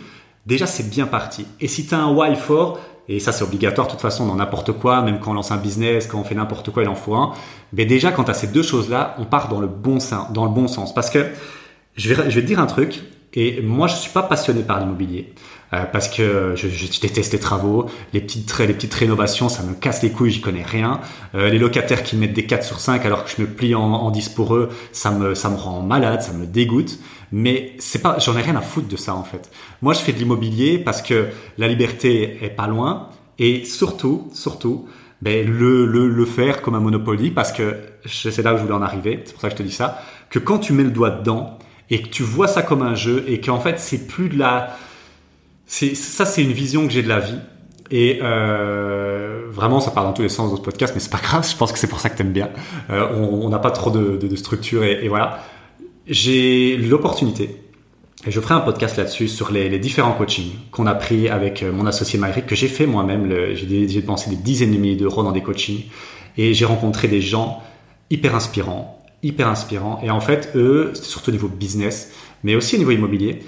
déjà 0.46 0.66
c'est 0.66 0.88
bien 0.88 1.06
parti. 1.06 1.46
Et 1.60 1.68
si 1.68 1.86
tu 1.86 1.94
as 1.94 1.98
un 1.98 2.12
why 2.12 2.36
fort, 2.36 2.78
et 3.08 3.18
ça 3.18 3.32
c'est 3.32 3.44
obligatoire 3.44 3.86
de 3.86 3.92
toute 3.92 4.00
façon 4.00 4.26
dans 4.26 4.36
n'importe 4.36 4.72
quoi, 4.72 5.02
même 5.02 5.18
quand 5.18 5.32
on 5.32 5.34
lance 5.34 5.50
un 5.50 5.56
business, 5.56 6.06
quand 6.06 6.18
on 6.18 6.24
fait 6.24 6.34
n'importe 6.34 6.70
quoi, 6.70 6.82
il 6.82 6.88
en 6.88 6.94
faut 6.94 7.14
un, 7.14 7.32
mais 7.72 7.84
déjà 7.84 8.12
quand 8.12 8.24
tu 8.24 8.30
as 8.30 8.34
ces 8.34 8.46
deux 8.48 8.62
choses-là, 8.62 9.16
on 9.18 9.24
part 9.24 9.48
dans 9.48 9.60
le 9.60 9.66
bon 9.66 10.00
sens, 10.00 10.32
dans 10.32 10.44
le 10.44 10.50
bon 10.50 10.68
sens. 10.68 10.94
Parce 10.94 11.10
que 11.10 11.26
je 11.96 12.12
vais, 12.12 12.30
je 12.30 12.36
vais 12.36 12.42
te 12.42 12.46
dire 12.46 12.60
un 12.60 12.66
truc, 12.66 13.02
et 13.34 13.60
moi 13.62 13.86
je 13.88 13.96
suis 13.96 14.10
pas 14.10 14.22
passionné 14.22 14.62
par 14.62 14.80
l'immobilier. 14.80 15.32
Euh, 15.74 15.84
parce 15.90 16.08
que 16.08 16.52
je, 16.54 16.68
je, 16.68 17.00
déteste 17.00 17.32
les 17.32 17.38
travaux, 17.38 17.86
les 18.12 18.20
petites, 18.20 18.58
les 18.58 18.74
petites 18.74 18.92
rénovations, 18.92 19.48
ça 19.48 19.62
me 19.62 19.72
casse 19.72 20.02
les 20.02 20.10
couilles, 20.10 20.30
j'y 20.30 20.42
connais 20.42 20.64
rien. 20.64 21.00
Euh, 21.34 21.48
les 21.48 21.58
locataires 21.58 22.02
qui 22.02 22.16
mettent 22.16 22.34
des 22.34 22.44
4 22.44 22.62
sur 22.62 22.78
5 22.78 23.06
alors 23.06 23.24
que 23.24 23.30
je 23.34 23.40
me 23.40 23.46
plie 23.46 23.74
en, 23.74 23.80
en 23.80 24.10
10 24.10 24.28
pour 24.30 24.54
eux, 24.54 24.68
ça 24.92 25.10
me, 25.10 25.34
ça 25.34 25.48
me 25.48 25.56
rend 25.56 25.80
malade, 25.80 26.20
ça 26.20 26.34
me 26.34 26.44
dégoûte. 26.44 26.98
Mais 27.32 27.74
c'est 27.78 28.02
pas, 28.02 28.18
j'en 28.18 28.36
ai 28.36 28.42
rien 28.42 28.54
à 28.56 28.60
foutre 28.60 28.88
de 28.88 28.96
ça 28.96 29.14
en 29.14 29.24
fait. 29.24 29.50
Moi, 29.80 29.94
je 29.94 30.00
fais 30.00 30.12
de 30.12 30.18
l'immobilier 30.18 30.76
parce 30.76 31.00
que 31.00 31.28
la 31.56 31.68
liberté 31.68 32.38
est 32.42 32.50
pas 32.50 32.66
loin 32.66 33.08
et 33.38 33.64
surtout, 33.64 34.28
surtout, 34.34 34.86
ben, 35.22 35.48
le, 35.48 35.86
le, 35.86 36.06
le 36.06 36.24
faire 36.26 36.60
comme 36.60 36.74
un 36.74 36.80
Monopoly 36.80 37.30
parce 37.30 37.50
que 37.50 37.76
c'est 38.04 38.42
là 38.42 38.52
où 38.52 38.58
je 38.58 38.62
voulais 38.62 38.74
en 38.74 38.82
arriver, 38.82 39.22
c'est 39.24 39.32
pour 39.32 39.40
ça 39.40 39.48
que 39.48 39.54
je 39.54 39.58
te 39.58 39.62
dis 39.62 39.72
ça, 39.72 40.02
que 40.28 40.38
quand 40.38 40.58
tu 40.58 40.74
mets 40.74 40.82
le 40.82 40.90
doigt 40.90 41.10
dedans 41.10 41.58
et 41.92 42.02
que 42.02 42.08
tu 42.08 42.24
vois 42.24 42.48
ça 42.48 42.62
comme 42.62 42.82
un 42.82 42.96
jeu 42.96 43.24
et 43.28 43.40
qu'en 43.40 43.60
fait 43.60 43.78
c'est 43.78 44.08
plus 44.08 44.28
de 44.28 44.38
la 44.38 44.76
ça, 45.66 46.26
c'est 46.26 46.42
une 46.42 46.52
vision 46.52 46.86
que 46.86 46.92
j'ai 46.92 47.02
de 47.02 47.08
la 47.08 47.20
vie. 47.20 47.38
Et 47.90 48.20
euh, 48.22 49.44
vraiment, 49.50 49.80
ça 49.80 49.90
part 49.90 50.04
dans 50.04 50.12
tous 50.12 50.22
les 50.22 50.28
sens 50.28 50.50
dans 50.50 50.56
ce 50.56 50.62
podcast, 50.62 50.92
mais 50.94 51.00
c'est 51.00 51.10
pas 51.10 51.18
grave. 51.22 51.48
Je 51.48 51.56
pense 51.56 51.72
que 51.72 51.78
c'est 51.78 51.86
pour 51.86 52.00
ça 52.00 52.10
que 52.10 52.16
t'aimes 52.16 52.32
bien. 52.32 52.50
Euh, 52.90 53.08
on 53.14 53.48
n'a 53.48 53.58
pas 53.58 53.70
trop 53.70 53.90
de, 53.90 54.36
structure 54.36 54.84
et, 54.84 55.08
voilà. 55.08 55.40
J'ai 56.06 56.76
l'opportunité 56.76 57.62
Et 58.26 58.30
je 58.30 58.40
ferai 58.40 58.54
un 58.54 58.60
podcast 58.60 58.96
là-dessus 58.96 59.28
sur 59.28 59.52
les, 59.52 59.78
différents 59.78 60.12
coachings 60.12 60.52
qu'on 60.70 60.86
a 60.86 60.94
pris 60.94 61.28
avec 61.28 61.62
mon 61.62 61.86
associé 61.86 62.18
Myrick, 62.18 62.46
que 62.46 62.56
j'ai 62.56 62.68
fait 62.68 62.86
moi-même. 62.86 63.32
J'ai 63.54 63.86
dépensé 63.86 64.30
des 64.30 64.36
dizaines 64.36 64.72
de 64.72 64.78
milliers 64.78 64.96
d'euros 64.96 65.22
dans 65.22 65.32
des 65.32 65.42
coachings 65.42 65.84
et 66.36 66.54
j'ai 66.54 66.64
rencontré 66.64 67.08
des 67.08 67.20
gens 67.20 67.62
hyper 68.10 68.34
inspirants, 68.34 69.01
hyper 69.22 69.48
inspirants. 69.48 70.00
Et 70.02 70.10
en 70.10 70.20
fait, 70.20 70.52
eux, 70.54 70.92
surtout 70.94 71.30
au 71.30 71.32
niveau 71.32 71.48
business, 71.48 72.12
mais 72.42 72.54
aussi 72.54 72.76
au 72.76 72.78
niveau 72.78 72.90
immobilier, 72.90 73.44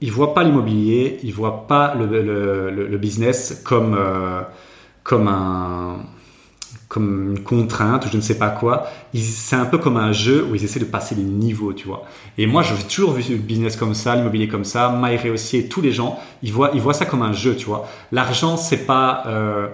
ils 0.00 0.12
voient 0.12 0.34
pas 0.34 0.44
l'immobilier, 0.44 1.18
ils 1.22 1.34
voient 1.34 1.66
pas 1.66 1.94
le, 1.94 2.96
business 2.98 3.60
comme 3.64 3.96
euh, 3.98 4.42
comme 5.02 5.28
un 5.28 5.96
comme 6.88 7.32
une 7.32 7.42
contrainte 7.42 8.06
ou 8.06 8.08
je 8.10 8.16
ne 8.16 8.22
sais 8.22 8.38
pas 8.38 8.48
quoi. 8.48 8.86
C'est 9.14 9.56
un 9.56 9.66
peu 9.66 9.76
comme 9.76 9.98
un 9.98 10.12
jeu 10.12 10.44
où 10.44 10.54
ils 10.54 10.64
essaient 10.64 10.80
de 10.80 10.86
passer 10.86 11.14
des 11.14 11.22
niveaux, 11.22 11.74
tu 11.74 11.86
vois. 11.86 12.04
Et 12.38 12.46
moi, 12.46 12.62
j'ai 12.62 12.74
toujours 12.84 13.12
vu 13.12 13.22
le 13.30 13.38
business 13.38 13.76
comme 13.76 13.92
ça, 13.92 14.16
l'immobilier 14.16 14.48
comme 14.48 14.64
ça, 14.64 14.88
Maïré 14.88 15.28
aussi, 15.28 15.58
et 15.58 15.68
tous 15.68 15.82
les 15.82 15.92
gens, 15.92 16.18
ils 16.42 16.52
voient, 16.52 16.70
ils 16.72 16.80
voient 16.80 16.94
ça 16.94 17.04
comme 17.04 17.20
un 17.20 17.34
jeu, 17.34 17.54
tu 17.56 17.66
vois. 17.66 17.86
L'argent, 18.10 18.56
c'est 18.56 18.86
pas, 18.86 19.24
euh, 19.26 19.68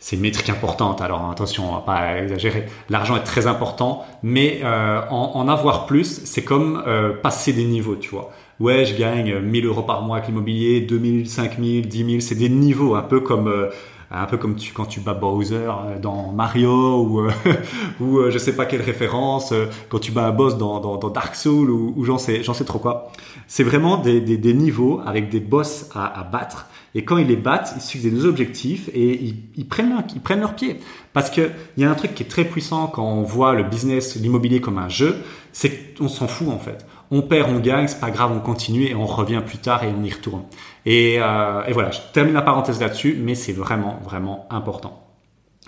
c'est 0.00 0.16
une 0.16 0.22
métrique 0.22 0.50
importante. 0.50 1.00
Alors 1.00 1.28
attention, 1.30 1.70
on 1.70 1.74
va 1.74 1.80
pas 1.80 2.18
exagérer. 2.18 2.66
L'argent 2.88 3.16
est 3.16 3.24
très 3.24 3.46
important, 3.46 4.06
mais 4.22 4.60
euh, 4.62 5.00
en, 5.10 5.48
avoir 5.48 5.86
plus, 5.86 6.22
c'est 6.24 6.44
comme 6.44 6.82
euh, 6.86 7.12
passer 7.12 7.52
des 7.52 7.64
niveaux, 7.64 7.96
tu 7.96 8.10
vois. 8.10 8.30
Ouais, 8.60 8.84
je 8.84 8.96
gagne 8.96 9.38
1000 9.38 9.66
euros 9.66 9.82
par 9.82 10.02
mois 10.02 10.16
avec 10.16 10.28
l'immobilier, 10.28 10.80
2000, 10.80 11.28
5000, 11.28 11.88
10 11.88 12.04
000, 12.10 12.20
c'est 12.20 12.34
des 12.34 12.48
niveaux, 12.48 12.94
un 12.94 13.02
peu 13.02 13.20
comme 13.20 13.48
euh, 13.48 13.70
un 14.10 14.26
peu 14.26 14.38
comme 14.38 14.56
tu, 14.56 14.72
quand 14.72 14.86
tu 14.86 15.00
bats 15.00 15.14
Bowser 15.14 15.70
dans 16.00 16.32
Mario 16.32 17.02
ou 17.02 17.28
ou 18.00 18.30
je 18.30 18.38
sais 18.38 18.56
pas 18.56 18.66
quelle 18.66 18.82
référence 18.82 19.52
quand 19.88 19.98
tu 19.98 20.12
bats 20.12 20.26
un 20.26 20.32
boss 20.32 20.56
dans, 20.56 20.80
dans, 20.80 21.10
Dark 21.10 21.34
Souls 21.34 21.70
ou, 21.70 21.92
ou 21.96 22.04
j'en 22.04 22.18
sais 22.18 22.42
sais 22.42 22.64
trop 22.64 22.78
quoi. 22.78 23.12
C'est 23.46 23.64
vraiment 23.64 23.98
des, 23.98 24.20
des, 24.20 24.38
des, 24.38 24.54
niveaux 24.54 25.00
avec 25.04 25.28
des 25.28 25.40
boss 25.40 25.90
à, 25.94 26.20
à 26.20 26.24
battre 26.24 26.68
et 26.94 27.04
quand 27.04 27.18
ils 27.18 27.26
les 27.26 27.36
battent, 27.36 27.74
ils 27.76 27.82
suivent 27.82 28.02
des 28.02 28.24
objectifs 28.24 28.88
et 28.94 29.34
ils, 29.56 29.68
prennent, 29.68 30.02
ils 30.14 30.20
prennent 30.20 30.40
leur 30.40 30.54
pied. 30.54 30.80
Parce 31.12 31.30
qu'il 31.30 31.50
y 31.76 31.84
a 31.84 31.90
un 31.90 31.94
truc 31.94 32.14
qui 32.14 32.22
est 32.22 32.28
très 32.28 32.44
puissant 32.44 32.86
quand 32.86 33.04
on 33.04 33.22
voit 33.22 33.54
le 33.54 33.64
business, 33.64 34.16
l'immobilier 34.16 34.60
comme 34.60 34.78
un 34.78 34.88
jeu, 34.88 35.16
c'est 35.52 35.96
qu'on 35.96 36.08
s'en 36.08 36.26
fout 36.26 36.48
en 36.48 36.58
fait. 36.58 36.86
On 37.10 37.22
perd, 37.22 37.50
on 37.50 37.58
gagne, 37.58 37.88
c'est 37.88 38.00
pas 38.00 38.10
grave, 38.10 38.32
on 38.34 38.40
continue 38.40 38.84
et 38.84 38.94
on 38.94 39.06
revient 39.06 39.42
plus 39.44 39.58
tard 39.58 39.82
et 39.82 39.88
on 39.88 40.04
y 40.04 40.10
retourne. 40.10 40.42
Et, 40.84 41.16
euh, 41.20 41.62
voilà, 41.72 41.90
je 41.90 42.00
termine 42.12 42.34
la 42.34 42.42
parenthèse 42.42 42.80
là-dessus, 42.80 43.16
mais 43.18 43.34
c'est 43.34 43.52
vraiment, 43.52 43.98
vraiment 44.04 44.46
important. 44.50 45.06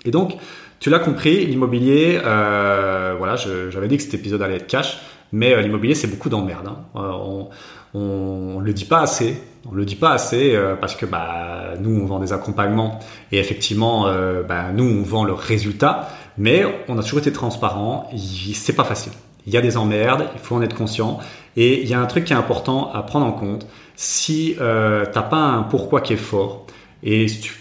Et 0.05 0.11
donc, 0.11 0.37
tu 0.79 0.89
l'as 0.89 0.99
compris, 0.99 1.45
l'immobilier, 1.45 2.19
euh, 2.23 3.15
voilà, 3.17 3.35
j'avais 3.35 3.87
dit 3.87 3.97
que 3.97 4.03
cet 4.03 4.13
épisode 4.13 4.41
allait 4.41 4.57
être 4.57 4.67
cash, 4.67 4.99
mais 5.31 5.53
euh, 5.53 5.61
l'immobilier, 5.61 5.95
c'est 5.95 6.07
beaucoup 6.07 6.29
d'emmerde. 6.29 6.67
Hein. 6.67 6.77
On, 6.95 7.49
on, 7.93 8.59
le 8.59 8.73
dit 8.73 8.85
pas 8.85 9.01
assez. 9.01 9.41
On 9.69 9.73
le 9.73 9.85
dit 9.85 9.95
pas 9.95 10.11
assez 10.11 10.57
parce 10.79 10.95
que 10.95 11.05
bah 11.05 11.73
nous 11.79 12.01
on 12.01 12.05
vend 12.05 12.17
des 12.17 12.33
accompagnements 12.33 12.97
et 13.31 13.37
effectivement 13.37 14.11
bah, 14.47 14.71
nous 14.73 14.85
on 14.85 15.03
vend 15.03 15.23
le 15.23 15.33
résultat, 15.33 16.09
mais 16.35 16.63
on 16.87 16.97
a 16.97 17.03
toujours 17.03 17.19
été 17.19 17.31
transparent. 17.31 18.09
C'est 18.53 18.75
pas 18.75 18.85
facile. 18.85 19.11
Il 19.47 19.53
y 19.53 19.57
a 19.57 19.61
des 19.61 19.77
emmerdes, 19.77 20.27
il 20.33 20.39
faut 20.39 20.55
en 20.55 20.61
être 20.61 20.75
conscient 20.75 21.19
et 21.57 21.81
il 21.81 21.87
y 21.87 21.93
a 21.93 21.99
un 21.99 22.05
truc 22.05 22.25
qui 22.25 22.33
est 22.33 22.35
important 22.35 22.91
à 22.93 23.03
prendre 23.03 23.25
en 23.25 23.31
compte. 23.31 23.67
Si 23.95 24.55
euh, 24.59 25.05
t'as 25.11 25.23
pas 25.23 25.41
un 25.41 25.63
pourquoi 25.63 26.01
qui 26.01 26.13
est 26.13 26.17
fort 26.17 26.65
et 27.03 27.27
si 27.27 27.41
tu 27.41 27.53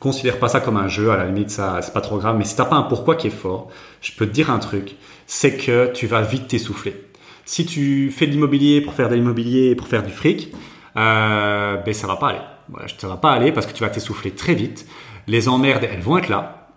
considères 0.00 0.38
pas 0.38 0.48
ça 0.48 0.60
comme 0.60 0.76
un 0.76 0.88
jeu, 0.88 1.10
à 1.10 1.16
la 1.16 1.26
limite 1.26 1.50
ça 1.50 1.80
c'est 1.82 1.92
pas 1.92 2.00
trop 2.00 2.18
grave, 2.18 2.36
mais 2.38 2.44
si 2.44 2.56
t'as 2.56 2.64
pas 2.64 2.76
un 2.76 2.82
pourquoi 2.82 3.16
qui 3.16 3.28
est 3.28 3.30
fort, 3.30 3.68
je 4.00 4.12
peux 4.12 4.26
te 4.26 4.32
dire 4.32 4.50
un 4.50 4.58
truc, 4.58 4.96
c'est 5.26 5.56
que 5.56 5.92
tu 5.92 6.06
vas 6.06 6.22
vite 6.22 6.48
t'essouffler 6.48 7.08
si 7.48 7.64
tu 7.64 8.10
fais 8.10 8.26
de 8.26 8.32
l'immobilier 8.32 8.82
pour 8.82 8.92
faire 8.92 9.08
de 9.08 9.14
l'immobilier 9.14 9.74
pour 9.74 9.88
faire 9.88 10.02
du 10.02 10.12
fric, 10.12 10.52
euh, 10.96 11.78
ben 11.78 11.94
ça 11.94 12.06
va 12.06 12.16
pas 12.16 12.28
aller. 12.28 12.40
Voilà, 12.68 12.86
ça 12.98 13.08
va 13.08 13.16
pas 13.16 13.32
aller 13.32 13.52
parce 13.52 13.66
que 13.66 13.72
tu 13.72 13.82
vas 13.82 13.88
t'essouffler 13.88 14.32
très 14.32 14.54
vite. 14.54 14.86
Les 15.26 15.48
emmerdes, 15.48 15.88
elles 15.90 16.02
vont 16.02 16.18
être 16.18 16.28
là. 16.28 16.68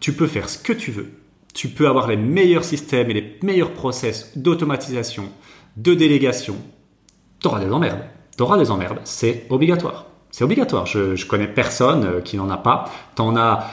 Tu 0.00 0.12
peux 0.12 0.26
faire 0.26 0.50
ce 0.50 0.58
que 0.58 0.74
tu 0.74 0.90
veux. 0.90 1.10
Tu 1.58 1.66
peux 1.66 1.88
avoir 1.88 2.06
les 2.06 2.16
meilleurs 2.16 2.62
systèmes 2.62 3.10
et 3.10 3.14
les 3.14 3.36
meilleurs 3.42 3.72
process 3.72 4.38
d'automatisation, 4.38 5.24
de 5.76 5.92
délégation. 5.92 6.54
Tu 7.40 7.48
auras 7.48 7.58
des 7.58 7.72
emmerdes. 7.72 8.04
Tu 8.36 8.44
auras 8.44 8.56
des 8.56 8.70
emmerdes. 8.70 9.00
C'est 9.02 9.44
obligatoire. 9.50 10.06
C'est 10.30 10.44
obligatoire. 10.44 10.86
Je, 10.86 11.26
connais 11.26 11.48
personne 11.48 12.04
euh, 12.04 12.20
qui 12.20 12.36
n'en 12.36 12.48
a 12.48 12.58
pas. 12.58 12.84
Tu 13.16 13.22
en 13.22 13.34
as 13.34 13.66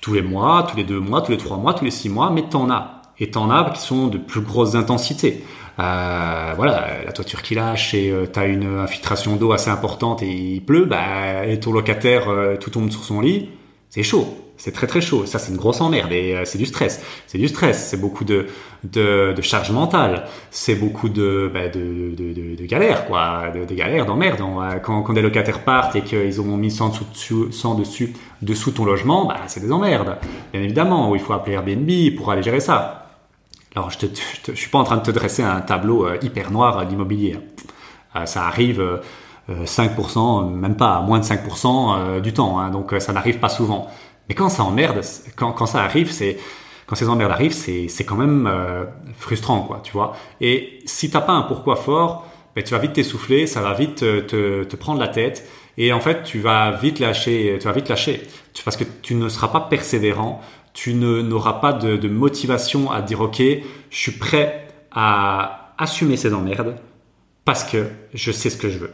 tous 0.00 0.12
les 0.12 0.22
mois, 0.22 0.66
tous 0.68 0.76
les 0.76 0.82
deux 0.82 0.98
mois, 0.98 1.22
tous 1.22 1.30
les 1.30 1.38
trois 1.38 1.56
mois, 1.56 1.72
tous 1.72 1.84
les 1.84 1.92
six 1.92 2.08
mois, 2.08 2.30
mais 2.30 2.48
tu 2.50 2.56
en 2.56 2.68
as. 2.68 3.02
Et 3.20 3.30
tu 3.30 3.38
en 3.38 3.48
as 3.48 3.70
qui 3.70 3.80
sont 3.80 4.08
de 4.08 4.18
plus 4.18 4.40
grosses 4.40 4.74
intensités. 4.74 5.44
Euh, 5.78 6.54
voilà, 6.56 7.04
la 7.04 7.12
toiture 7.12 7.42
qui 7.42 7.54
lâche 7.54 7.94
et 7.94 8.10
euh, 8.10 8.26
tu 8.26 8.40
as 8.40 8.46
une 8.46 8.80
infiltration 8.80 9.36
d'eau 9.36 9.52
assez 9.52 9.70
importante 9.70 10.20
et 10.24 10.32
il 10.32 10.64
pleut, 10.64 10.84
bah, 10.84 11.46
et 11.46 11.60
ton 11.60 11.70
locataire 11.70 12.28
euh, 12.28 12.56
tout 12.56 12.70
tombe 12.70 12.90
sur 12.90 13.04
son 13.04 13.20
lit, 13.20 13.50
c'est 13.88 14.02
chaud. 14.02 14.47
C'est 14.58 14.72
très 14.72 14.86
très 14.86 15.00
chaud. 15.00 15.24
Ça, 15.24 15.38
c'est 15.38 15.50
une 15.50 15.56
grosse 15.56 15.80
emmerde 15.80 16.12
et 16.12 16.34
euh, 16.34 16.44
c'est 16.44 16.58
du 16.58 16.66
stress. 16.66 17.02
C'est 17.26 17.38
du 17.38 17.48
stress. 17.48 17.88
C'est 17.88 17.96
beaucoup 17.96 18.24
de, 18.24 18.46
de, 18.84 19.32
de 19.34 19.42
charge 19.42 19.70
mentale. 19.70 20.26
C'est 20.50 20.74
beaucoup 20.74 21.08
de, 21.08 21.50
bah, 21.52 21.68
de, 21.68 22.66
galères, 22.66 23.06
quoi. 23.06 23.44
De, 23.54 23.74
galères, 23.74 24.04
d'emmerde. 24.04 24.42
Quand, 24.82 25.02
quand 25.02 25.12
des 25.14 25.22
locataires 25.22 25.64
partent 25.64 25.96
et 25.96 26.02
qu'ils 26.02 26.40
ont 26.40 26.56
mis 26.56 26.70
100 26.70 27.00
dessus, 27.12 27.52
100 27.52 27.74
dessus, 27.76 28.12
dessous 28.42 28.72
ton 28.72 28.84
logement, 28.84 29.26
bah, 29.26 29.36
c'est 29.46 29.60
des 29.60 29.72
emmerdes. 29.72 30.18
Bien 30.52 30.62
évidemment, 30.62 31.14
il 31.14 31.20
faut 31.20 31.32
appeler 31.32 31.54
Airbnb 31.54 32.16
pour 32.16 32.30
aller 32.30 32.42
gérer 32.42 32.60
ça. 32.60 32.98
Alors, 33.74 33.90
je 33.90 34.06
ne 34.50 34.56
suis 34.56 34.70
pas 34.70 34.78
en 34.78 34.84
train 34.84 34.96
de 34.96 35.02
te 35.02 35.10
dresser 35.10 35.42
un 35.42 35.60
tableau 35.60 36.06
euh, 36.06 36.18
hyper 36.22 36.50
noir 36.50 36.86
d'immobilier. 36.86 37.38
Euh, 38.16 38.26
ça 38.26 38.46
arrive 38.46 38.82
5%, 39.48 40.18
euh, 40.18 40.48
même 40.48 40.76
pas 40.76 41.00
moins 41.00 41.18
de 41.18 41.24
5% 41.24 42.20
du 42.20 42.32
temps. 42.32 42.58
Hein. 42.58 42.70
donc, 42.70 42.94
ça 42.98 43.12
n'arrive 43.12 43.38
pas 43.38 43.48
souvent. 43.48 43.88
Mais 44.28 44.34
quand 44.34 44.48
ça 44.48 44.62
emmerde, 44.64 45.00
quand, 45.36 45.66
ça 45.66 45.82
arrive, 45.82 46.10
c'est 46.10 46.38
quand 46.86 46.96
ces 46.96 47.08
emmerdes 47.08 47.32
arrivent, 47.32 47.52
c'est 47.52 48.04
quand 48.04 48.16
même 48.16 48.50
frustrant, 49.16 49.60
quoi, 49.62 49.80
tu 49.82 49.92
vois. 49.92 50.16
Et 50.40 50.80
si 50.86 51.10
t'as 51.10 51.20
pas 51.20 51.32
un 51.32 51.42
pourquoi 51.42 51.76
fort, 51.76 52.26
ben, 52.54 52.64
tu 52.64 52.72
vas 52.72 52.78
vite 52.78 52.94
t'essouffler, 52.94 53.46
ça 53.46 53.60
va 53.60 53.74
vite 53.74 53.96
te, 53.96 54.64
te, 54.64 54.76
prendre 54.76 54.98
la 54.98 55.08
tête, 55.08 55.48
et 55.76 55.92
en 55.92 56.00
fait, 56.00 56.24
tu 56.24 56.40
vas 56.40 56.72
vite 56.72 56.98
lâcher, 56.98 57.56
tu 57.60 57.66
vas 57.66 57.72
vite 57.72 57.88
lâcher, 57.88 58.22
parce 58.64 58.76
que 58.76 58.84
tu 59.02 59.14
ne 59.14 59.28
seras 59.28 59.48
pas 59.48 59.60
persévérant, 59.60 60.42
tu 60.72 60.94
n'auras 60.94 61.54
pas 61.54 61.72
de, 61.72 62.08
motivation 62.08 62.90
à 62.90 63.02
dire 63.02 63.20
ok, 63.20 63.38
je 63.38 63.96
suis 63.96 64.12
prêt 64.12 64.68
à 64.92 65.74
assumer 65.78 66.16
ces 66.16 66.32
emmerdes 66.32 66.76
parce 67.44 67.64
que 67.64 67.86
je 68.14 68.30
sais 68.30 68.50
ce 68.50 68.56
que 68.56 68.68
je 68.68 68.78
veux. 68.78 68.92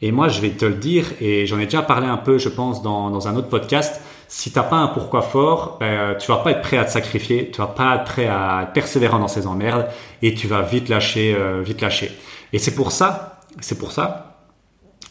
Et 0.00 0.12
moi, 0.12 0.28
je 0.28 0.40
vais 0.40 0.50
te 0.50 0.64
le 0.64 0.74
dire, 0.74 1.06
et 1.20 1.46
j'en 1.46 1.58
ai 1.58 1.64
déjà 1.64 1.82
parlé 1.82 2.06
un 2.06 2.18
peu, 2.18 2.38
je 2.38 2.48
pense, 2.48 2.82
dans, 2.82 3.26
un 3.26 3.34
autre 3.34 3.48
podcast. 3.48 4.00
Si 4.30 4.52
t'as 4.52 4.62
pas 4.62 4.76
un 4.76 4.88
pourquoi 4.88 5.22
fort, 5.22 5.78
ben, 5.80 6.14
tu 6.18 6.30
vas 6.30 6.36
pas 6.38 6.50
être 6.50 6.60
prêt 6.60 6.76
à 6.76 6.84
te 6.84 6.90
sacrifier, 6.90 7.50
tu 7.50 7.62
vas 7.62 7.66
pas 7.66 7.96
être 7.96 8.04
prêt 8.04 8.26
à 8.26 8.64
être 8.64 8.74
persévérant 8.74 9.18
dans 9.18 9.26
ces 9.26 9.46
emmerdes, 9.46 9.88
et 10.20 10.34
tu 10.34 10.46
vas 10.46 10.60
vite 10.60 10.90
lâcher, 10.90 11.34
euh, 11.34 11.62
vite 11.62 11.80
lâcher. 11.80 12.10
Et 12.52 12.58
c'est 12.58 12.74
pour 12.74 12.92
ça, 12.92 13.40
c'est 13.60 13.78
pour 13.78 13.90
ça 13.90 14.42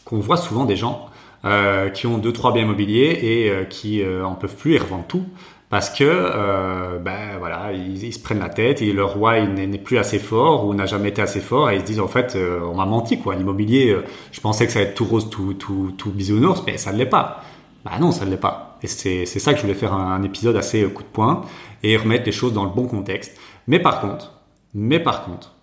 qu'on 0.04 0.20
voit 0.20 0.36
souvent 0.36 0.66
des 0.66 0.76
gens 0.76 1.06
euh, 1.44 1.90
qui 1.90 2.06
ont 2.06 2.18
deux 2.18 2.32
trois 2.32 2.52
biens 2.52 2.62
immobiliers 2.62 3.18
et 3.20 3.50
euh, 3.50 3.64
qui 3.64 4.04
en 4.24 4.34
peuvent 4.36 4.54
plus 4.54 4.74
et 4.74 4.78
revendent 4.78 5.08
tout 5.08 5.24
parce 5.68 5.90
que 5.90 6.98
ben 6.98 7.36
voilà 7.38 7.72
ils, 7.72 8.12
se 8.12 8.18
prennent 8.18 8.38
la 8.38 8.48
tête 8.48 8.80
et 8.80 8.90
leur 8.92 9.14
roi 9.14 9.38
n'est 9.40 9.78
plus 9.78 9.98
assez 9.98 10.18
fort 10.18 10.64
ou 10.64 10.72
n'a 10.72 10.86
jamais 10.86 11.10
été 11.10 11.20
assez 11.20 11.40
fort 11.40 11.70
et 11.70 11.74
ils 11.74 11.80
se 11.82 11.84
disent 11.84 12.00
en 12.00 12.08
fait 12.08 12.38
on 12.38 12.74
m'a 12.74 12.86
menti 12.86 13.20
quoi. 13.20 13.34
L'immobilier 13.34 13.94
je 14.32 14.40
pensais 14.40 14.66
que 14.66 14.72
ça 14.72 14.78
allait 14.78 14.88
être 14.88 14.94
tout 14.94 15.04
rose 15.04 15.28
tout 15.28 15.52
tout 15.52 15.92
tout 15.98 16.10
bisounours 16.10 16.62
mais 16.66 16.78
ça 16.78 16.90
ne 16.92 16.96
l'est 16.96 17.04
pas. 17.04 17.42
Bah 17.84 17.92
non 18.00 18.12
ça 18.12 18.24
ne 18.24 18.30
l'est 18.30 18.38
pas 18.38 18.67
et 18.82 18.86
c'est 18.86 19.26
ça 19.26 19.52
que 19.52 19.58
je 19.58 19.62
voulais 19.62 19.74
faire 19.74 19.92
un, 19.92 20.22
épisode 20.22 20.56
assez 20.56 20.82
coup 20.84 21.02
de 21.02 21.08
poing 21.08 21.42
et 21.82 21.96
remettre 21.96 22.26
les 22.26 22.32
choses 22.32 22.52
dans 22.52 22.64
le 22.64 22.70
bon 22.70 22.86
contexte. 22.86 23.38
Mais 23.66 23.78
par 23.78 24.00
contre 24.00 24.34
mais 24.74 25.00
par 25.00 25.24
contre 25.24 25.54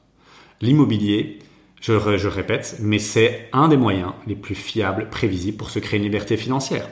l'immobilier 0.61 1.39
je, 1.81 2.17
je 2.17 2.27
répète 2.27 2.77
mais 2.81 2.99
c'est 2.99 3.49
un 3.53 3.67
des 3.67 3.77
moyens 3.77 4.11
les 4.27 4.35
plus 4.35 4.55
fiables 4.55 5.09
prévisibles 5.09 5.57
pour 5.57 5.69
se 5.69 5.79
créer 5.79 5.97
une 5.97 6.05
liberté 6.05 6.37
financière. 6.37 6.87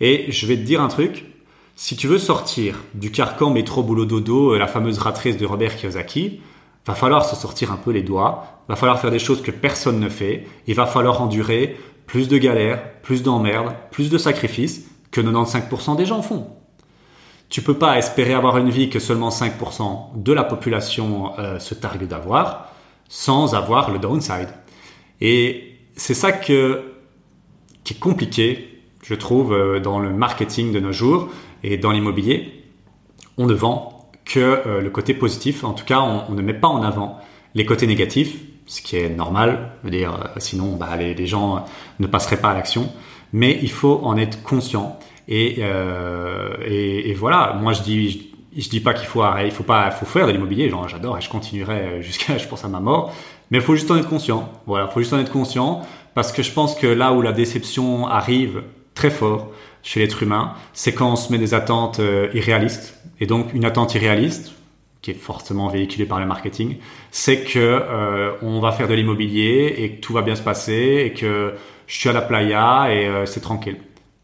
Et 0.00 0.30
je 0.30 0.46
vais 0.46 0.56
te 0.56 0.62
dire 0.62 0.80
un 0.80 0.88
truc. 0.88 1.26
Si 1.74 1.96
tu 1.96 2.08
veux 2.08 2.18
sortir 2.18 2.76
du 2.94 3.10
carcan 3.10 3.50
métro 3.50 3.82
boulot 3.82 4.04
dodo, 4.04 4.54
euh, 4.54 4.58
la 4.58 4.66
fameuse 4.66 4.98
ratrice 4.98 5.36
de 5.36 5.46
Robert 5.46 5.76
Kiyosaki, 5.76 6.40
va 6.86 6.94
falloir 6.94 7.24
se 7.24 7.36
sortir 7.36 7.70
un 7.70 7.76
peu 7.76 7.92
les 7.92 8.02
doigts, 8.02 8.62
va 8.68 8.74
falloir 8.74 9.00
faire 9.00 9.10
des 9.10 9.18
choses 9.18 9.42
que 9.42 9.50
personne 9.50 10.00
ne 10.00 10.08
fait, 10.08 10.46
il 10.66 10.74
va 10.74 10.86
falloir 10.86 11.20
endurer 11.20 11.76
plus 12.06 12.28
de 12.28 12.38
galères, 12.38 13.00
plus 13.02 13.22
d'emmerdes, 13.22 13.74
plus 13.90 14.10
de 14.10 14.18
sacrifices 14.18 14.88
que 15.10 15.20
95% 15.20 15.96
des 15.96 16.06
gens 16.06 16.22
font. 16.22 16.46
Tu 17.48 17.62
peux 17.62 17.74
pas 17.74 17.96
espérer 17.96 18.34
avoir 18.34 18.58
une 18.58 18.68
vie 18.68 18.90
que 18.90 18.98
seulement 18.98 19.30
5% 19.30 20.22
de 20.22 20.32
la 20.32 20.44
population 20.44 21.32
euh, 21.38 21.58
se 21.58 21.74
targue 21.74 22.06
d'avoir 22.06 22.68
sans 23.08 23.54
avoir 23.54 23.90
le 23.90 23.98
downside. 23.98 24.48
Et 25.20 25.78
c'est 25.96 26.14
ça 26.14 26.30
que, 26.30 26.92
qui 27.84 27.94
est 27.94 27.98
compliqué, 27.98 28.82
je 29.02 29.14
trouve, 29.14 29.52
euh, 29.52 29.80
dans 29.80 29.98
le 29.98 30.12
marketing 30.12 30.72
de 30.72 30.80
nos 30.80 30.92
jours. 30.92 31.28
Et 31.62 31.78
dans 31.78 31.90
l'immobilier, 31.90 32.64
on 33.36 33.46
ne 33.46 33.54
vend 33.54 34.10
que 34.24 34.38
euh, 34.38 34.80
le 34.80 34.90
côté 34.90 35.14
positif. 35.14 35.64
En 35.64 35.72
tout 35.72 35.84
cas, 35.86 36.00
on, 36.00 36.32
ne 36.32 36.42
met 36.42 36.54
pas 36.54 36.68
en 36.68 36.82
avant 36.82 37.18
les 37.54 37.64
côtés 37.64 37.86
négatifs 37.86 38.36
ce 38.66 38.82
qui 38.82 38.96
est 38.96 39.08
normal. 39.08 39.70
Dire, 39.84 40.30
sinon, 40.36 40.76
bah, 40.76 40.94
les, 40.96 41.26
gens 41.26 41.64
ne 41.98 42.06
passeraient 42.06 42.36
pas 42.36 42.50
à 42.50 42.54
l'action. 42.54 42.92
Mais 43.32 43.58
il 43.62 43.70
faut 43.70 44.00
en 44.02 44.16
être 44.16 44.42
conscient. 44.42 44.98
Et, 45.28 45.56
euh, 45.58 46.56
et, 46.66 47.10
et, 47.10 47.14
voilà, 47.14 47.58
moi 47.60 47.74
je 47.74 47.82
dis, 47.82 48.10
je, 48.10 48.62
je 48.62 48.68
dis 48.70 48.80
pas 48.80 48.94
qu'il 48.94 49.06
faut 49.06 49.22
arrêter, 49.22 49.48
il 49.48 49.54
faut 49.54 49.62
pas, 49.62 49.90
faut 49.90 50.06
faire 50.06 50.26
de 50.26 50.32
l'immobilier. 50.32 50.70
Genre, 50.70 50.88
j'adore 50.88 51.18
et 51.18 51.20
je 51.20 51.28
continuerai 51.28 52.02
jusqu'à, 52.02 52.38
je 52.38 52.48
pense 52.48 52.64
à 52.64 52.68
ma 52.68 52.80
mort. 52.80 53.14
Mais 53.50 53.58
il 53.58 53.64
faut 53.64 53.74
juste 53.74 53.90
en 53.90 53.96
être 53.96 54.08
conscient. 54.08 54.50
Voilà, 54.66 54.86
il 54.90 54.92
faut 54.92 55.00
juste 55.00 55.12
en 55.12 55.18
être 55.18 55.32
conscient 55.32 55.82
parce 56.14 56.32
que 56.32 56.42
je 56.42 56.52
pense 56.52 56.74
que 56.74 56.86
là 56.86 57.12
où 57.12 57.22
la 57.22 57.32
déception 57.32 58.06
arrive 58.06 58.62
très 58.94 59.10
fort 59.10 59.48
chez 59.82 60.00
l'être 60.00 60.22
humain, 60.22 60.54
c'est 60.72 60.92
quand 60.92 61.12
on 61.12 61.16
se 61.16 61.30
met 61.30 61.38
des 61.38 61.54
attentes 61.54 62.00
euh, 62.00 62.28
irréalistes. 62.34 63.00
Et 63.20 63.26
donc, 63.26 63.54
une 63.54 63.64
attente 63.64 63.94
irréaliste, 63.94 64.52
qui 65.00 65.12
est 65.12 65.14
fortement 65.14 65.68
véhiculée 65.68 66.06
par 66.06 66.18
le 66.18 66.26
marketing, 66.26 66.76
c'est 67.10 67.44
que 67.44 67.58
euh, 67.58 68.32
on 68.42 68.60
va 68.60 68.72
faire 68.72 68.88
de 68.88 68.94
l'immobilier 68.94 69.74
et 69.78 69.92
que 69.92 70.00
tout 70.00 70.12
va 70.12 70.22
bien 70.22 70.34
se 70.34 70.42
passer 70.42 71.04
et 71.06 71.12
que 71.12 71.54
je 71.88 71.96
suis 71.96 72.08
à 72.08 72.12
la 72.12 72.22
playa 72.22 72.92
et 72.92 73.08
euh, 73.08 73.26
c'est 73.26 73.40
tranquille. 73.40 73.78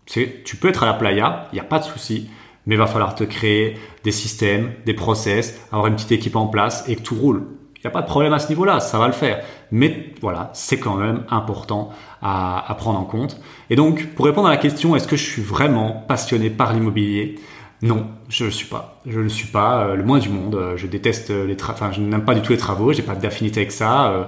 Tu 0.06 0.56
peux 0.60 0.68
être 0.68 0.82
à 0.82 0.86
la 0.86 0.92
playa, 0.92 1.48
il 1.50 1.54
n'y 1.56 1.60
a 1.60 1.64
pas 1.64 1.78
de 1.78 1.84
souci, 1.84 2.28
mais 2.66 2.74
il 2.74 2.78
va 2.78 2.86
falloir 2.86 3.14
te 3.14 3.24
créer 3.24 3.78
des 4.04 4.12
systèmes, 4.12 4.74
des 4.84 4.92
process, 4.92 5.58
avoir 5.72 5.88
une 5.88 5.94
petite 5.94 6.12
équipe 6.12 6.36
en 6.36 6.46
place 6.46 6.84
et 6.88 6.96
que 6.96 7.00
tout 7.00 7.14
roule. 7.14 7.46
Il 7.76 7.80
n'y 7.80 7.86
a 7.88 7.90
pas 7.90 8.02
de 8.02 8.06
problème 8.06 8.34
à 8.34 8.38
ce 8.38 8.48
niveau-là, 8.50 8.80
ça 8.80 8.98
va 8.98 9.06
le 9.06 9.14
faire. 9.14 9.42
Mais 9.70 10.12
voilà, 10.20 10.50
c'est 10.52 10.78
quand 10.78 10.94
même 10.94 11.24
important 11.30 11.90
à, 12.22 12.74
prendre 12.78 12.98
en 12.98 13.04
compte. 13.04 13.40
Et 13.70 13.76
donc, 13.76 14.08
pour 14.14 14.26
répondre 14.26 14.46
à 14.46 14.50
la 14.50 14.56
question, 14.58 14.94
est-ce 14.94 15.08
que 15.08 15.16
je 15.16 15.24
suis 15.24 15.42
vraiment 15.42 16.04
passionné 16.06 16.50
par 16.50 16.72
l'immobilier? 16.74 17.36
Non, 17.82 18.06
je 18.28 18.44
ne 18.44 18.50
suis 18.50 18.66
pas. 18.66 19.00
Je 19.06 19.20
ne 19.20 19.28
suis 19.28 19.48
pas, 19.48 19.84
euh, 19.84 19.96
le 19.96 20.04
moins 20.04 20.18
du 20.18 20.28
monde. 20.28 20.74
Je 20.76 20.86
déteste 20.86 21.30
les 21.30 21.56
travaux, 21.56 21.78
enfin, 21.78 21.92
je 21.92 22.00
n'aime 22.00 22.24
pas 22.24 22.34
du 22.34 22.40
tout 22.40 22.52
les 22.52 22.58
travaux, 22.58 22.92
j'ai 22.92 23.02
pas 23.02 23.14
d'affinité 23.14 23.60
avec 23.60 23.72
ça. 23.72 24.10
Euh, 24.10 24.24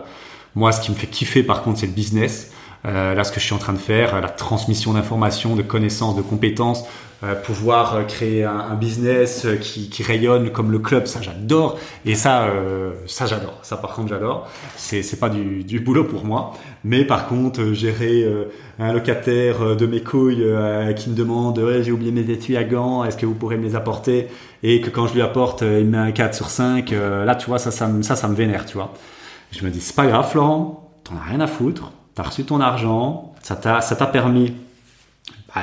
moi, 0.54 0.72
ce 0.72 0.80
qui 0.80 0.90
me 0.90 0.96
fait 0.96 1.06
kiffer, 1.06 1.42
par 1.42 1.62
contre, 1.62 1.78
c'est 1.80 1.86
le 1.86 1.92
business. 1.92 2.52
Euh, 2.84 3.14
là, 3.14 3.24
ce 3.24 3.32
que 3.32 3.40
je 3.40 3.44
suis 3.44 3.54
en 3.54 3.58
train 3.58 3.72
de 3.72 3.78
faire, 3.78 4.20
la 4.20 4.28
transmission 4.28 4.92
d'informations, 4.92 5.56
de 5.56 5.62
connaissances, 5.62 6.14
de 6.14 6.22
compétences, 6.22 6.84
euh, 7.24 7.34
pouvoir 7.34 7.94
euh, 7.94 8.02
créer 8.02 8.44
un, 8.44 8.74
business 8.74 9.46
euh, 9.46 9.56
qui, 9.56 10.02
rayonne 10.02 10.50
comme 10.50 10.70
le 10.70 10.78
club, 10.78 11.06
ça 11.06 11.22
j'adore. 11.22 11.78
Et 12.04 12.14
ça, 12.14 12.44
euh, 12.44 12.92
ça 13.06 13.24
j'adore. 13.24 13.58
Ça 13.62 13.78
par 13.78 13.94
contre 13.94 14.08
j'adore. 14.08 14.46
C'est 14.76 15.18
pas 15.18 15.30
du, 15.30 15.80
boulot 15.80 16.04
pour 16.04 16.26
moi, 16.26 16.52
mais 16.84 17.06
par 17.06 17.26
contre 17.26 17.72
gérer 17.72 18.26
un 18.78 18.92
locataire 18.92 19.76
de 19.76 19.86
mes 19.86 20.02
couilles 20.02 20.46
qui 20.96 21.10
me 21.10 21.14
demande 21.14 21.60
j'ai 21.82 21.90
oublié 21.90 22.12
mes 22.12 22.30
études 22.30 22.56
à 22.56 22.64
Gand, 22.64 23.04
est-ce 23.04 23.16
que 23.16 23.26
vous 23.26 23.34
pourrez 23.34 23.56
me 23.56 23.64
les 23.64 23.76
apporter? 23.76 24.28
Et 24.62 24.80
que 24.80 24.90
quand 24.90 25.06
je 25.06 25.14
lui 25.14 25.22
apporte, 25.22 25.62
il 25.62 25.86
met 25.86 25.98
un 25.98 26.12
4 26.12 26.34
sur 26.34 26.50
5. 26.50 26.90
là 26.90 27.34
tu 27.34 27.46
vois 27.46 27.58
ça 27.58 27.70
ça 27.70 27.88
ça, 28.02 28.16
ça 28.16 28.28
me 28.28 28.34
vénère, 28.34 28.66
tu 28.66 28.74
vois. 28.76 28.92
Je 29.52 29.64
me 29.64 29.70
dis 29.70 29.80
c'est 29.80 29.96
pas 29.96 30.06
grave 30.06 30.30
Florent, 30.30 31.00
t'en 31.04 31.16
as 31.16 31.30
rien 31.30 31.40
à 31.40 31.46
foutre. 31.46 31.92
T'as 32.16 32.24
reçu 32.24 32.42
ton 32.44 32.60
argent, 32.60 33.32
ça 33.42 33.54
t'a 33.54 34.06
permis 34.06 34.52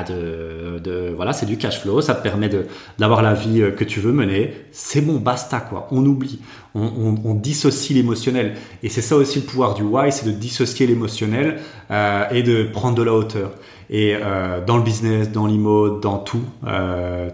de, 0.02 0.80
de, 0.80 1.14
voilà, 1.16 1.34
c'est 1.34 1.46
du 1.46 1.58
cash 1.58 1.82
flow, 1.82 2.02
ça 2.02 2.16
te 2.16 2.24
permet 2.24 2.50
d'avoir 2.98 3.22
la 3.22 3.36
vie 3.36 3.62
euh, 3.62 3.70
que 3.70 3.84
tu 3.84 4.00
veux 4.00 4.12
mener. 4.12 4.54
C'est 4.72 5.02
bon, 5.02 5.18
basta 5.18 5.60
quoi. 5.60 5.88
On 5.92 6.04
oublie, 6.04 6.40
on, 6.74 7.16
on, 7.24 7.36
dissocie 7.36 7.96
l'émotionnel. 7.96 8.56
Et 8.82 8.90
c'est 8.90 9.02
ça 9.02 9.16
aussi 9.16 9.40
le 9.40 9.46
pouvoir 9.46 9.76
du 9.76 9.84
why, 9.84 10.12
c'est 10.12 10.26
de 10.26 10.32
dissocier 10.32 10.88
l'émotionnel 10.88 11.60
euh, 11.92 12.26
et 12.32 12.42
de 12.42 12.64
prendre 12.64 12.96
de 12.96 13.04
la 13.04 13.14
hauteur. 13.14 13.52
Et 13.92 14.16
euh, 14.16 14.66
dans 14.66 14.78
le 14.78 14.84
business, 14.84 15.32
dans 15.32 15.46
l'IMO, 15.46 16.00
dans 16.00 16.18
tout, 16.18 16.44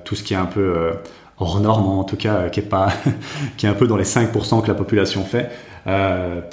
tout 0.03 0.15
ce 0.15 0.23
qui 0.23 0.33
est 0.33 0.37
un 0.37 0.45
peu 0.45 0.91
hors 1.37 1.61
norme 1.61 1.87
en 1.87 2.03
tout 2.03 2.17
cas, 2.17 2.49
qui 2.49 2.59
est 2.59 2.63
pas, 2.63 2.89
qui 3.57 3.65
est 3.65 3.69
un 3.69 3.73
peu 3.73 3.87
dans 3.87 3.95
les 3.95 4.03
5% 4.03 4.61
que 4.61 4.67
la 4.67 4.73
population 4.73 5.23
fait, 5.23 5.49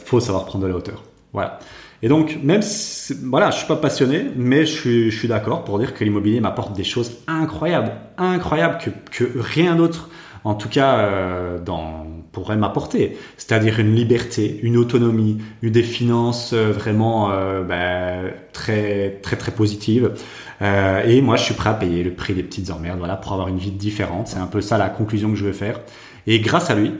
faut 0.04 0.20
savoir 0.20 0.44
prendre 0.44 0.64
de 0.64 0.70
la 0.70 0.76
hauteur. 0.76 1.02
Voilà. 1.32 1.58
Et 2.02 2.08
donc, 2.08 2.38
même 2.42 2.62
si, 2.62 3.14
voilà, 3.24 3.50
je 3.50 3.58
suis 3.58 3.66
pas 3.66 3.76
passionné, 3.76 4.26
mais 4.36 4.66
je 4.66 4.72
suis, 4.72 5.10
je 5.10 5.18
suis 5.18 5.28
d'accord 5.28 5.64
pour 5.64 5.78
dire 5.78 5.94
que 5.94 6.04
l'immobilier 6.04 6.40
m'apporte 6.40 6.74
des 6.76 6.84
choses 6.84 7.18
incroyables, 7.26 7.92
incroyables 8.18 8.78
que, 8.78 8.90
que 9.10 9.38
rien 9.38 9.76
d'autre, 9.76 10.10
en 10.44 10.54
tout 10.54 10.68
cas, 10.68 10.98
euh, 10.98 11.58
dans, 11.58 12.06
pourrait 12.36 12.58
m'apporter. 12.58 13.16
C'est-à-dire 13.38 13.80
une 13.80 13.94
liberté, 13.94 14.60
une 14.62 14.76
autonomie, 14.76 15.38
une 15.62 15.72
des 15.72 15.82
finances 15.82 16.52
euh, 16.52 16.70
vraiment 16.70 17.30
euh, 17.30 17.62
bah, 17.62 18.30
très, 18.52 19.20
très, 19.22 19.36
très 19.36 19.52
positives. 19.52 20.12
Euh, 20.60 21.02
et 21.06 21.22
moi, 21.22 21.36
je 21.36 21.44
suis 21.44 21.54
prêt 21.54 21.70
à 21.70 21.74
payer 21.74 22.04
le 22.04 22.12
prix 22.12 22.34
des 22.34 22.42
petites 22.42 22.70
emmerdes, 22.70 22.98
voilà, 22.98 23.16
pour 23.16 23.32
avoir 23.32 23.48
une 23.48 23.56
vie 23.56 23.70
différente. 23.70 24.28
C'est 24.28 24.38
un 24.38 24.46
peu 24.46 24.60
ça 24.60 24.76
la 24.76 24.90
conclusion 24.90 25.30
que 25.30 25.36
je 25.36 25.46
veux 25.46 25.54
faire. 25.54 25.80
Et 26.26 26.40
grâce 26.40 26.68
à 26.68 26.74
lui, 26.74 26.92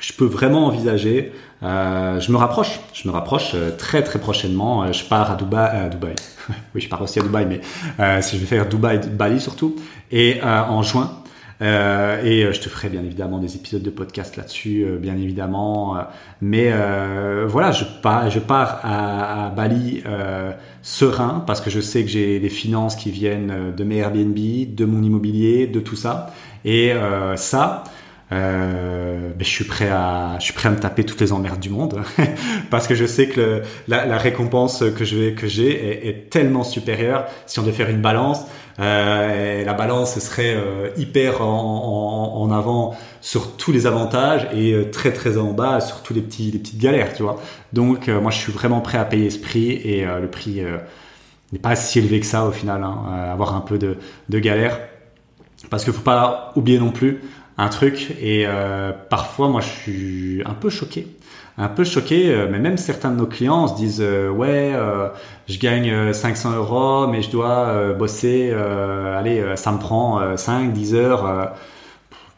je 0.00 0.12
peux 0.14 0.24
vraiment 0.24 0.66
envisager. 0.66 1.32
Euh, 1.62 2.18
je 2.20 2.32
me 2.32 2.38
rapproche, 2.38 2.80
je 2.94 3.06
me 3.06 3.12
rapproche 3.12 3.52
euh, 3.54 3.70
très 3.76 4.02
très 4.02 4.18
prochainement. 4.18 4.82
Euh, 4.82 4.92
je 4.92 5.04
pars 5.04 5.30
à 5.30 5.36
Dubaï, 5.36 5.76
à 5.76 5.88
Dubaï. 5.88 6.14
oui, 6.74 6.80
je 6.80 6.88
pars 6.88 7.02
aussi 7.02 7.18
à 7.18 7.22
Dubaï, 7.22 7.46
mais 7.46 7.60
euh, 8.00 8.22
si 8.22 8.36
je 8.36 8.40
vais 8.40 8.46
faire 8.46 8.66
Dubaï, 8.66 8.98
Bali 8.98 9.40
surtout, 9.40 9.76
et 10.10 10.40
en 10.42 10.82
juin. 10.82 11.18
et 11.60 12.48
je 12.52 12.60
te 12.60 12.68
ferai 12.70 12.88
bien 12.88 13.04
évidemment 13.04 13.38
des 13.38 13.54
épisodes 13.54 13.82
de 13.82 13.90
podcast 13.90 14.36
là-dessus, 14.36 14.86
bien 14.98 15.14
évidemment. 15.16 15.98
mais 16.40 16.72
voilà, 17.46 17.70
je 17.70 17.84
pars, 18.02 18.28
je 18.30 18.40
pars 18.40 18.80
à, 18.82 19.46
à 19.46 19.50
Bali 19.50 20.02
serein 20.82 21.44
parce 21.46 21.60
que 21.60 21.70
je 21.70 21.80
sais 21.80 22.02
que 22.02 22.08
j'ai 22.08 22.40
des 22.40 22.48
finances 22.48 22.96
qui 22.96 23.12
viennent 23.12 23.72
de 23.76 23.84
mes 23.84 23.98
Airbnb, 23.98 24.34
de 24.34 24.84
mon 24.84 25.02
immobilier, 25.02 25.68
de 25.68 25.78
tout 25.78 25.96
ça. 25.96 26.32
Et 26.64 26.92
ça, 27.36 27.84
euh, 28.32 29.30
ben, 29.30 29.44
je 29.44 29.48
suis 29.50 29.64
prêt 29.64 29.88
à 29.88 30.36
je 30.38 30.44
suis 30.44 30.52
prêt 30.52 30.68
à 30.68 30.72
me 30.72 30.78
taper 30.78 31.04
toutes 31.04 31.20
les 31.20 31.32
emmerdes 31.32 31.58
du 31.58 31.68
monde. 31.68 32.00
Parce 32.70 32.86
que 32.86 32.94
je 32.94 33.04
sais 33.04 33.28
que 33.28 33.40
le, 33.40 33.62
la, 33.88 34.06
la, 34.06 34.18
récompense 34.18 34.84
que 34.96 35.04
je 35.04 35.16
vais 35.16 35.32
que 35.32 35.48
j'ai 35.48 35.70
est, 35.70 36.08
est, 36.08 36.30
tellement 36.30 36.62
supérieure 36.62 37.26
si 37.46 37.58
on 37.58 37.62
devait 37.62 37.72
faire 37.72 37.90
une 37.90 38.00
balance. 38.00 38.44
Euh, 38.78 39.64
la 39.64 39.74
balance 39.74 40.18
serait 40.20 40.54
euh, 40.54 40.88
hyper 40.96 41.42
en, 41.42 42.38
en, 42.38 42.42
en, 42.42 42.50
avant 42.50 42.96
sur 43.20 43.56
tous 43.56 43.72
les 43.72 43.86
avantages 43.86 44.48
et 44.54 44.72
euh, 44.72 44.90
très 44.90 45.12
très 45.12 45.36
en 45.36 45.52
bas 45.52 45.80
sur 45.80 46.02
tous 46.02 46.14
les 46.14 46.22
petits 46.22 46.50
les 46.50 46.58
petites 46.58 46.80
galères 46.80 47.12
tu 47.12 47.22
vois. 47.22 47.40
Donc 47.72 48.08
euh, 48.08 48.20
moi 48.20 48.30
je 48.30 48.38
suis 48.38 48.52
vraiment 48.52 48.80
prêt 48.80 48.96
à 48.96 49.04
payer 49.04 49.28
ce 49.28 49.38
prix 49.38 49.72
et 49.72 50.04
le 50.04 50.28
prix 50.28 50.62
n'est 51.52 51.58
pas 51.58 51.76
si 51.76 51.98
élevé 51.98 52.20
que 52.20 52.26
ça 52.26 52.46
au 52.46 52.52
final 52.52 52.84
hein, 52.84 53.30
avoir 53.32 53.54
un 53.54 53.60
peu 53.60 53.76
de, 53.76 53.98
de 54.28 54.38
galère. 54.38 54.78
Parce 55.68 55.84
qu'il 55.84 55.92
faut 55.92 56.00
pas 56.00 56.52
oublier 56.56 56.78
non 56.78 56.90
plus 56.90 57.20
un 57.60 57.68
truc 57.68 58.16
et 58.20 58.44
euh, 58.46 58.90
parfois 59.10 59.48
moi 59.48 59.60
je 59.60 59.68
suis 59.68 60.42
un 60.46 60.54
peu 60.54 60.70
choqué. 60.70 61.06
Un 61.58 61.68
peu 61.68 61.84
choqué 61.84 62.30
euh, 62.30 62.48
mais 62.50 62.58
même 62.58 62.78
certains 62.78 63.10
de 63.10 63.16
nos 63.16 63.26
clients 63.26 63.68
se 63.68 63.74
disent 63.74 64.00
euh, 64.00 64.30
ouais 64.30 64.72
je 65.46 65.58
gagne 65.58 66.12
500 66.14 66.56
euros 66.56 67.06
mais 67.06 67.20
je 67.20 67.30
dois 67.30 67.92
bosser 67.92 68.50
allez 68.52 69.44
ça 69.56 69.72
me 69.72 69.78
prend 69.78 70.36
5 70.36 70.72
10 70.72 70.94
heures 70.94 71.52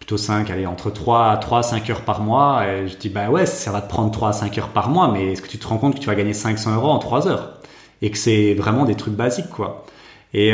plutôt 0.01 0.17
5 0.17 0.51
allez 0.51 0.67
entre 0.67 0.91
3 0.91 1.37
3 1.37 1.63
5 1.63 1.91
heures 1.91 2.01
par 2.01 2.21
mois. 2.21 2.67
Et 2.67 2.89
je 2.89 2.97
dis 2.97 3.09
bah 3.09 3.31
ouais 3.31 3.47
ça 3.47 3.71
va 3.71 3.81
te 3.81 3.89
prendre 3.89 4.11
3 4.11 4.31
à 4.31 4.33
5 4.33 4.59
heures 4.59 4.69
par 4.69 4.89
mois 4.89 5.09
mais 5.13 5.33
est-ce 5.33 5.43
que 5.43 5.49
tu 5.49 5.59
te 5.59 5.69
rends 5.69 5.79
compte 5.79 5.95
que 5.95 6.01
tu 6.01 6.09
vas 6.09 6.17
gagner 6.17 6.35
500 6.35 6.75
euros 6.75 6.91
en 6.91 6.99
3 6.99 7.29
heures? 7.29 7.61
Et 8.01 8.11
que 8.11 8.19
c'est 8.19 8.55
vraiment 8.55 8.85
des 8.85 8.97
trucs 8.97 9.15
basiques 9.15 9.51
quoi. 9.51 9.87
Et 10.35 10.53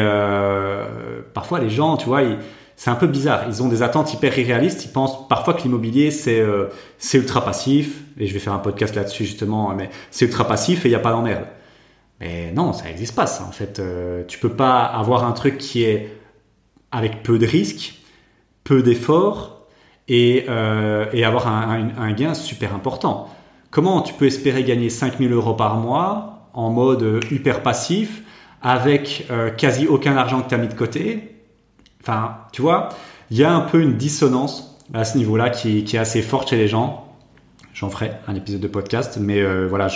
parfois 1.33 1.61
les 1.61 1.71
gens 1.71 1.97
tu 1.97 2.07
vois 2.07 2.23
ils 2.23 2.37
c'est 2.79 2.91
un 2.91 2.95
peu 2.95 3.09
bizarre. 3.09 3.43
Ils 3.49 3.61
ont 3.61 3.69
des 3.69 3.83
attentes 3.83 4.15
hyper 4.15 4.39
irréalistes. 4.39 4.85
Ils 4.85 4.93
pensent 4.93 5.27
parfois 5.27 5.55
que 5.55 5.63
l'immobilier 5.63 6.13
c'est 6.13 6.39
euh, 6.39 6.69
c'est 6.97 7.19
ultra 7.19 7.45
passif. 7.45 8.03
Et 8.19 8.29
je 8.29 8.33
vais 8.33 8.39
faire 8.39 8.53
un 8.53 8.61
podcast 8.61 8.95
là-dessus 8.95 9.25
justement. 9.25 9.75
Mais 9.75 9.91
c'est 10.13 10.27
ultra 10.27 10.47
passif 10.47 10.87
et 10.87 10.89
il 10.89 10.93
n'y 10.93 10.95
a 10.95 11.01
pas 11.01 11.11
d'emmerde. 11.11 11.45
Mais 12.21 12.53
non, 12.53 12.73
ça 12.73 12.85
n'existe 12.85 13.17
pas. 13.17 13.27
Ça. 13.27 13.43
En 13.43 13.51
fait, 13.51 13.81
euh, 13.81 14.23
tu 14.29 14.39
peux 14.39 14.53
pas 14.53 14.85
avoir 14.85 15.25
un 15.25 15.33
truc 15.33 15.59
qui 15.59 15.83
est 15.83 16.17
avec 16.93 17.25
peu 17.25 17.41
de 17.41 17.47
risques, 17.47 18.01
peu 18.63 18.81
d'efforts 18.81 19.67
et 20.07 20.47
euh, 20.49 21.07
et 21.13 21.25
avoir 21.25 21.49
un, 21.49 21.91
un, 21.99 22.01
un, 22.01 22.13
gain 22.13 22.35
super 22.35 22.77
important. 22.77 23.29
Comment 23.73 24.03
tu 24.03 24.15
peux 24.15 24.27
espérer 24.27 24.63
gagner 24.63 24.89
5000 24.89 25.33
euros 25.33 25.55
par 25.55 25.75
mois 25.79 26.49
en 26.55 26.71
mode 26.71 27.25
hyper 27.33 27.65
passif 27.65 28.23
avec 28.63 29.27
euh, 29.33 29.51
quasi 29.51 29.89
aucun 29.89 30.17
argent 30.17 30.43
que 30.43 30.49
tu 30.49 30.55
as 30.55 30.59
mis 30.59 30.69
de 30.69 30.75
côté 30.75 31.38
Enfin, 32.03 32.39
tu 32.53 32.63
vois, 32.63 32.91
il 33.31 33.37
y 33.37 33.45
a 33.45 33.53
un 33.53 33.61
peu 33.61 33.81
une 33.81 33.97
dissonance 33.97 34.77
à 34.95 35.05
ce 35.05 35.19
niveau-là 35.19 35.51
qui, 35.51 35.79
est 35.79 35.99
assez 35.99 36.23
forte 36.23 36.51
chez 36.51 36.57
les 36.57 36.69
gens. 36.69 37.05
J'en 37.75 37.91
ferai 37.91 38.11
un 38.27 38.35
épisode 38.35 38.61
de 38.61 38.67
podcast, 38.67 39.19
mais 39.21 39.41
euh, 39.41 39.69
voilà, 39.69 39.87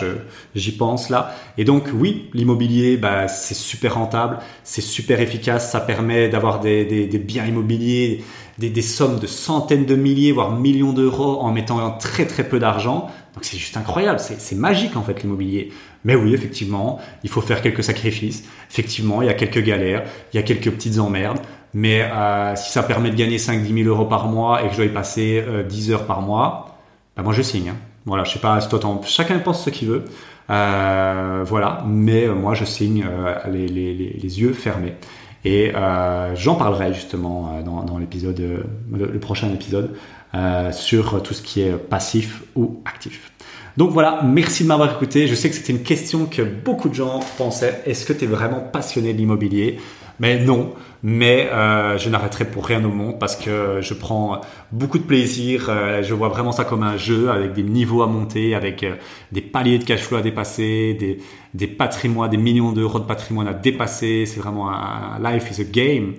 j'y 0.54 0.76
pense 0.76 1.10
là. 1.10 1.34
Et 1.58 1.64
donc 1.64 1.88
oui, 1.92 2.30
l'immobilier, 2.32 2.96
bah, 2.96 3.26
c'est 3.26 3.54
super 3.54 3.94
rentable, 3.94 4.38
c'est 4.62 4.82
super 4.82 5.20
efficace, 5.20 5.72
ça 5.72 5.80
permet 5.80 6.28
d'avoir 6.28 6.60
des, 6.60 7.08
biens 7.26 7.44
immobiliers, 7.44 8.22
des, 8.58 8.82
sommes 8.82 9.18
de 9.18 9.26
centaines 9.26 9.84
de 9.84 9.96
milliers, 9.96 10.30
voire 10.30 10.52
millions 10.52 10.92
d'euros 10.92 11.40
en 11.40 11.50
mettant 11.50 11.90
très 11.98 12.26
très 12.26 12.48
peu 12.48 12.60
d'argent. 12.60 13.10
Donc 13.34 13.44
c'est 13.44 13.56
juste 13.56 13.76
incroyable, 13.76 14.20
c'est 14.20 14.54
magique 14.54 14.96
en 14.96 15.02
fait 15.02 15.22
l'immobilier. 15.22 15.72
Mais 16.04 16.14
oui, 16.14 16.34
effectivement, 16.34 17.00
il 17.24 17.30
faut 17.30 17.40
faire 17.40 17.62
quelques 17.62 17.82
sacrifices. 17.82 18.44
Effectivement, 18.70 19.22
il 19.22 19.26
y 19.26 19.30
a 19.30 19.34
quelques 19.34 19.62
galères, 19.62 20.04
il 20.32 20.36
y 20.36 20.38
a 20.38 20.42
quelques 20.42 20.70
petites 20.70 20.98
emmerdes. 20.98 21.40
Mais 21.74 22.02
euh, 22.02 22.54
si 22.56 22.70
ça 22.70 22.82
permet 22.82 23.10
de 23.10 23.16
gagner 23.16 23.38
5-10 23.38 23.84
000 23.84 23.88
euros 23.88 24.04
par 24.04 24.26
mois 24.26 24.62
et 24.62 24.66
que 24.66 24.72
je 24.72 24.76
dois 24.76 24.86
y 24.86 24.90
passer 24.90 25.42
euh, 25.46 25.62
10 25.62 25.92
heures 25.92 26.06
par 26.06 26.20
mois, 26.20 26.76
bah 27.16 27.22
moi 27.22 27.32
je 27.32 27.42
signe. 27.42 27.70
Hein. 27.70 27.76
Voilà, 28.04 28.24
je 28.24 28.32
sais 28.32 28.38
pas, 28.38 28.58
chacun 29.04 29.38
pense 29.38 29.64
ce 29.64 29.70
qu'il 29.70 29.88
veut. 29.88 30.04
Euh, 30.50 31.44
voilà, 31.46 31.84
mais 31.86 32.26
moi 32.26 32.54
je 32.54 32.64
signe 32.64 33.06
les, 33.48 34.40
yeux 34.40 34.52
fermés. 34.52 34.94
Et 35.44 35.72
j'en 36.34 36.56
parlerai 36.56 36.92
justement 36.92 37.62
dans, 37.64 37.98
l'épisode, 37.98 38.64
le, 38.92 39.18
prochain 39.20 39.52
épisode, 39.52 39.94
sur 40.72 41.22
tout 41.22 41.32
ce 41.32 41.42
qui 41.42 41.62
est 41.62 41.72
passif 41.72 42.42
ou 42.56 42.82
actif. 42.84 43.30
Donc 43.76 43.90
voilà, 43.90 44.20
merci 44.24 44.64
de 44.64 44.68
m'avoir 44.68 44.92
écouté. 44.92 45.28
Je 45.28 45.34
sais 45.36 45.48
que 45.48 45.54
c'était 45.54 45.72
une 45.72 45.84
question 45.84 46.26
que 46.26 46.42
beaucoup 46.42 46.88
de 46.88 46.94
gens 46.94 47.20
pensaient. 47.38 47.82
Est-ce 47.86 48.04
que 48.04 48.12
tu 48.12 48.24
es 48.24 48.26
vraiment 48.26 48.60
passionné 48.60 49.12
de 49.12 49.18
l'immobilier? 49.18 49.78
Mais 50.20 50.38
non, 50.44 50.74
mais 51.02 51.48
euh, 51.50 51.98
je 51.98 52.08
n'arrêterai 52.08 52.44
pour 52.44 52.66
rien 52.66 52.84
au 52.84 52.90
monde 52.90 53.18
parce 53.18 53.34
que 53.34 53.80
je 53.80 53.94
prends 53.94 54.40
beaucoup 54.70 54.98
de 54.98 55.04
plaisir. 55.04 55.66
Euh, 55.68 56.02
je 56.02 56.14
vois 56.14 56.28
vraiment 56.28 56.52
ça 56.52 56.64
comme 56.64 56.82
un 56.82 56.96
jeu 56.96 57.30
avec 57.30 57.54
des 57.54 57.62
niveaux 57.62 58.02
à 58.02 58.06
monter, 58.06 58.54
avec 58.54 58.82
euh, 58.82 58.94
des 59.32 59.40
paliers 59.40 59.78
de 59.78 59.84
cash 59.84 60.02
flow 60.02 60.18
à 60.18 60.22
dépasser, 60.22 60.94
des, 60.94 61.18
des 61.54 61.66
patrimoines, 61.66 62.30
des 62.30 62.36
millions 62.36 62.72
d'euros 62.72 63.00
de 63.00 63.04
patrimoine 63.04 63.48
à 63.48 63.54
dépasser. 63.54 64.26
C'est 64.26 64.40
vraiment 64.40 64.70
un 64.70 65.18
life 65.18 65.50
is 65.50 65.60
a 65.60 65.64
game. 65.64 66.14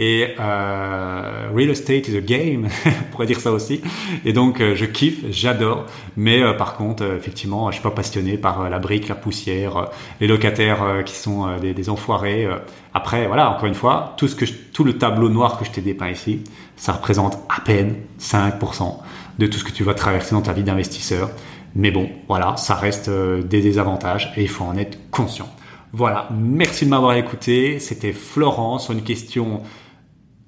Et 0.00 0.28
euh, 0.38 1.50
real 1.52 1.70
estate 1.70 2.06
is 2.06 2.16
a 2.16 2.20
game, 2.20 2.68
on 2.86 3.10
pourrait 3.10 3.26
dire 3.26 3.40
ça 3.40 3.50
aussi. 3.50 3.80
Et 4.24 4.32
donc 4.32 4.60
euh, 4.60 4.76
je 4.76 4.84
kiffe, 4.84 5.24
j'adore. 5.30 5.86
Mais 6.16 6.40
euh, 6.40 6.52
par 6.52 6.76
contre, 6.76 7.02
euh, 7.02 7.16
effectivement, 7.16 7.68
je 7.72 7.74
suis 7.74 7.82
pas 7.82 7.90
passionné 7.90 8.38
par 8.38 8.70
la 8.70 8.78
brique, 8.78 9.08
la 9.08 9.16
poussière, 9.16 9.88
les 10.20 10.28
locataires 10.28 11.02
qui 11.04 11.16
sont 11.16 11.48
des, 11.58 11.90
enfoirés. 11.90 12.46
Après, 12.94 13.26
voilà, 13.26 13.50
encore 13.50 13.66
une 13.66 13.74
fois, 13.74 14.14
tout 14.16 14.28
ce 14.28 14.36
que 14.36 14.44
tout 14.44 14.84
le 14.84 14.98
tableau 14.98 15.28
noir 15.28 15.58
que 15.58 15.64
je 15.64 15.70
t'ai 15.72 15.80
dépeint 15.80 16.10
ici, 16.10 16.44
ça 16.76 16.92
représente 16.92 17.38
à 17.48 17.60
peine 17.60 17.96
5% 18.20 18.98
de 19.38 19.46
tout 19.46 19.58
ce 19.58 19.64
que 19.64 19.72
tu 19.72 19.82
vas 19.82 19.94
traverser 19.94 20.34
dans 20.34 20.42
ta 20.42 20.52
vie 20.52 20.62
d'investisseur. 20.62 21.30
Mais 21.74 21.90
bon, 21.90 22.08
voilà, 22.28 22.56
ça 22.56 22.74
reste 22.74 23.10
des 23.10 23.62
désavantages 23.62 24.32
et 24.36 24.42
il 24.42 24.48
faut 24.48 24.64
en 24.64 24.76
être 24.76 25.10
conscient. 25.10 25.48
Voilà, 25.92 26.28
merci 26.30 26.84
de 26.84 26.90
m'avoir 26.90 27.14
écouté. 27.14 27.80
C'était 27.80 28.12
Florent 28.12 28.78
sur 28.78 28.92
une 28.92 29.02
question 29.02 29.62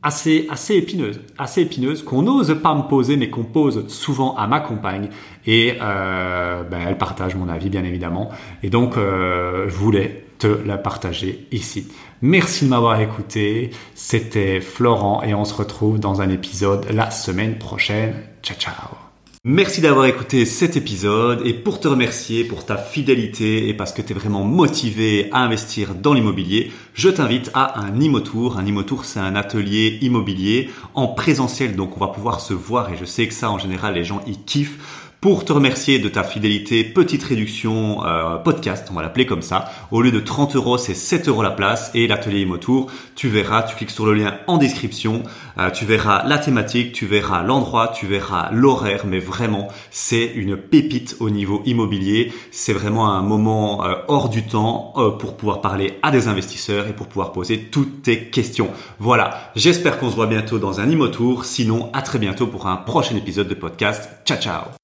assez, 0.02 0.46
assez 0.50 0.74
épineuse, 0.76 1.20
assez 1.38 1.62
épineuse, 1.62 2.02
qu'on 2.02 2.22
n'ose 2.22 2.56
pas 2.62 2.74
me 2.74 2.82
poser, 2.82 3.16
mais 3.16 3.30
qu'on 3.30 3.44
pose 3.44 3.88
souvent 3.88 4.34
à 4.36 4.46
ma 4.46 4.60
compagne. 4.60 5.08
Et 5.46 5.74
euh, 5.80 6.62
ben, 6.62 6.80
elle 6.86 6.98
partage 6.98 7.34
mon 7.34 7.48
avis, 7.48 7.70
bien 7.70 7.84
évidemment. 7.84 8.30
Et 8.62 8.70
donc, 8.70 8.96
euh, 8.96 9.68
je 9.68 9.74
voulais 9.74 10.24
te 10.38 10.46
la 10.46 10.78
partager 10.78 11.46
ici. 11.52 11.88
Merci 12.22 12.64
de 12.64 12.70
m'avoir 12.70 13.00
écouté. 13.00 13.70
C'était 13.94 14.60
Florent 14.60 15.22
et 15.22 15.34
on 15.34 15.44
se 15.44 15.54
retrouve 15.54 16.00
dans 16.00 16.20
un 16.20 16.30
épisode 16.30 16.86
la 16.90 17.10
semaine 17.10 17.58
prochaine. 17.58 18.14
Ciao, 18.42 18.56
ciao. 18.58 19.09
Merci 19.42 19.80
d'avoir 19.80 20.04
écouté 20.04 20.44
cet 20.44 20.76
épisode 20.76 21.40
et 21.46 21.54
pour 21.54 21.80
te 21.80 21.88
remercier 21.88 22.44
pour 22.44 22.66
ta 22.66 22.76
fidélité 22.76 23.70
et 23.70 23.74
parce 23.74 23.94
que 23.94 24.02
tu 24.02 24.12
es 24.12 24.14
vraiment 24.14 24.44
motivé 24.44 25.30
à 25.32 25.38
investir 25.38 25.94
dans 25.94 26.12
l'immobilier, 26.12 26.70
je 26.92 27.08
t'invite 27.08 27.50
à 27.54 27.80
un 27.80 27.98
Imotour. 27.98 28.58
Un 28.58 28.66
Imotour, 28.66 29.06
c'est 29.06 29.18
un 29.18 29.36
atelier 29.36 29.96
immobilier 30.02 30.68
en 30.92 31.08
présentiel, 31.08 31.74
donc 31.74 31.96
on 31.96 32.00
va 32.00 32.08
pouvoir 32.08 32.40
se 32.40 32.52
voir 32.52 32.92
et 32.92 32.98
je 32.98 33.06
sais 33.06 33.26
que 33.28 33.32
ça 33.32 33.50
en 33.50 33.58
général 33.58 33.94
les 33.94 34.04
gens 34.04 34.20
y 34.26 34.36
kiffent 34.36 35.09
pour 35.20 35.44
te 35.44 35.52
remercier 35.52 35.98
de 35.98 36.08
ta 36.08 36.24
fidélité, 36.24 36.82
petite 36.82 37.22
réduction 37.22 38.06
euh, 38.06 38.36
podcast, 38.36 38.88
on 38.90 38.94
va 38.94 39.02
l'appeler 39.02 39.26
comme 39.26 39.42
ça. 39.42 39.70
Au 39.90 40.00
lieu 40.00 40.10
de 40.10 40.20
30 40.20 40.56
euros, 40.56 40.78
c'est 40.78 40.94
7 40.94 41.28
euros 41.28 41.42
la 41.42 41.50
place 41.50 41.90
et 41.94 42.06
l'atelier 42.06 42.40
Imotour. 42.40 42.90
Tu 43.16 43.28
verras, 43.28 43.62
tu 43.62 43.76
cliques 43.76 43.90
sur 43.90 44.06
le 44.06 44.14
lien 44.14 44.38
en 44.46 44.56
description, 44.56 45.22
euh, 45.58 45.70
tu 45.70 45.84
verras 45.84 46.26
la 46.26 46.38
thématique, 46.38 46.92
tu 46.92 47.04
verras 47.04 47.42
l'endroit, 47.42 47.88
tu 47.88 48.06
verras 48.06 48.50
l'horaire, 48.50 49.04
mais 49.06 49.18
vraiment, 49.18 49.68
c'est 49.90 50.24
une 50.24 50.56
pépite 50.56 51.16
au 51.20 51.28
niveau 51.28 51.60
immobilier. 51.66 52.32
C'est 52.50 52.72
vraiment 52.72 53.12
un 53.12 53.22
moment 53.22 53.84
euh, 53.84 53.96
hors 54.08 54.30
du 54.30 54.44
temps 54.44 54.94
pour 55.18 55.36
pouvoir 55.36 55.60
parler 55.60 55.98
à 56.02 56.10
des 56.10 56.28
investisseurs 56.28 56.88
et 56.88 56.94
pour 56.94 57.08
pouvoir 57.08 57.32
poser 57.32 57.58
toutes 57.58 58.02
tes 58.02 58.30
questions. 58.30 58.70
Voilà, 58.98 59.52
j'espère 59.54 59.98
qu'on 59.98 60.10
se 60.10 60.16
voit 60.16 60.26
bientôt 60.26 60.58
dans 60.58 60.80
un 60.80 60.88
Imotour. 60.88 61.44
Sinon, 61.44 61.90
à 61.92 62.00
très 62.00 62.18
bientôt 62.18 62.46
pour 62.46 62.66
un 62.68 62.76
prochain 62.76 63.16
épisode 63.16 63.48
de 63.48 63.54
podcast. 63.54 64.08
Ciao 64.24 64.38
ciao 64.38 64.79